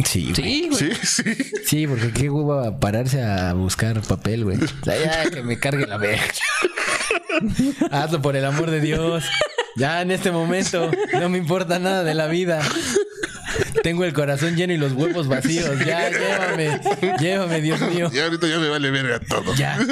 [0.04, 0.34] Sí, güey.
[0.34, 0.94] Sí, güey.
[0.94, 1.36] Sí, sí.
[1.64, 4.58] Sí, porque qué hueva pararse a buscar papel, güey.
[4.58, 6.24] O sea, ya que me cargue la verga.
[7.90, 9.24] Hazlo por el amor de Dios.
[9.76, 12.60] Ya en este momento no me importa nada de la vida.
[13.82, 15.70] Tengo el corazón lleno y los huevos vacíos.
[15.84, 16.80] Ya, llévame.
[17.18, 18.10] Llévame, Dios mío.
[18.12, 19.54] Y ahorita ya me vale verga todo.
[19.54, 19.78] Ya.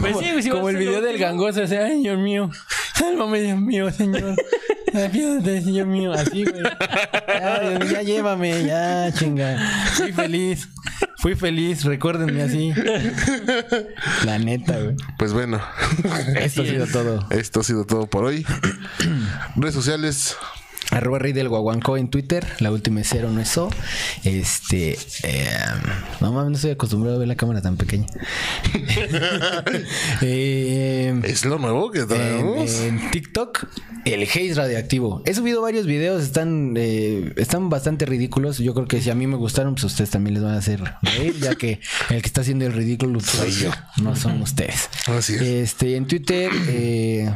[0.00, 2.50] Pues sí, sí Como el video del gangoso, o sea, ay, Dios mío,
[2.94, 4.34] sálvame, Dios mío, Señor.
[4.94, 6.62] Ayúdate, Dios mío, así, güey.
[7.26, 9.58] Ya, ya llévame, ya, chinga.
[9.94, 10.68] Fui feliz,
[11.18, 12.72] fui feliz, recuérdenme así.
[14.24, 14.96] La neta, güey.
[15.18, 15.60] Pues bueno,
[16.36, 17.26] Esto ha sido todo.
[17.30, 18.46] esto ha sido todo por hoy.
[19.56, 20.36] Redes sociales.
[20.94, 22.46] Arroba Rey del Guaguancó en Twitter.
[22.60, 23.68] La última es cero, no es so.
[24.22, 24.96] Este.
[25.24, 25.48] eh,
[26.20, 28.06] no mames, no estoy acostumbrado a ver la cámara tan pequeña.
[30.22, 32.80] eh, Es lo nuevo que en, traemos.
[32.80, 33.66] en TikTok,
[34.04, 35.22] el Haze Radioactivo.
[35.24, 38.58] He subido varios videos, están, eh, están bastante ridículos.
[38.58, 40.58] Yo creo que si a mí me gustaron, pues a ustedes también les van a
[40.58, 41.80] hacer reír, ya que
[42.10, 43.70] el que está haciendo el ridículo soy yo,
[44.02, 44.88] no son ustedes.
[45.06, 45.42] Así es.
[45.42, 47.30] Este, en Twitter, eh,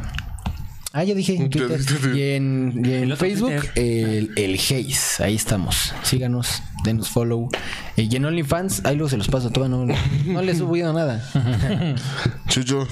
[0.91, 1.79] Ah, ya dije en Twitter.
[2.15, 3.71] Y en, y en El otro Facebook, Twitter.
[3.75, 5.23] el, el Haze.
[5.23, 5.93] Ahí estamos.
[6.01, 7.47] Síganos, denos follow.
[7.95, 9.51] Eh, y en OnlyFans, ahí luego se los paso.
[9.51, 9.85] Todavía no,
[10.33, 11.23] no le he subido nada.
[12.47, 12.87] Chucho.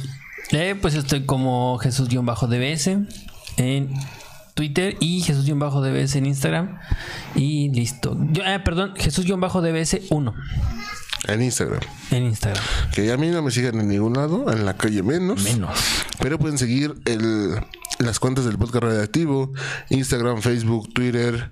[0.52, 2.88] Eh, pues estoy como Jesús-DBS
[3.58, 3.90] en
[4.54, 6.78] Twitter y Jesús-DBS en Instagram.
[7.36, 8.16] Y listo.
[8.32, 10.34] Yo, eh, perdón, Jesús-DBS 1
[11.28, 11.82] En Instagram.
[12.12, 12.64] en Instagram.
[12.94, 15.44] Que a mí no me sigan en ningún lado, en la calle menos.
[15.44, 15.78] Menos.
[16.20, 17.56] Pero pueden seguir el,
[18.00, 19.52] las cuentas del podcast radioactivo:
[19.90, 21.52] Instagram, Facebook, Twitter,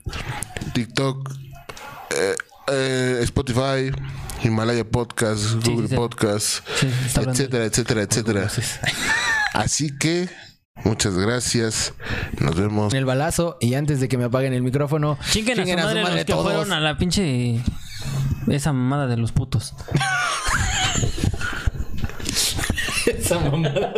[0.74, 1.32] TikTok,
[2.12, 2.36] eh,
[2.72, 3.92] eh, Spotify,
[4.44, 5.96] Himalaya Podcast, Google sí.
[5.96, 7.42] Podcast, Sí, está hablando.
[7.42, 8.50] etcétera, etcétera, etcétera.
[9.54, 10.30] Así que
[10.84, 11.94] muchas gracias.
[12.40, 12.94] Nos vemos.
[12.94, 13.58] En el balazo.
[13.62, 16.44] Y antes de que me apaguen el micrófono, Chinguen a su madre, los que todos.
[16.44, 17.62] fueron a la pinche...
[18.48, 19.74] Esa mamada de los putos.
[23.06, 23.94] Esa mamada.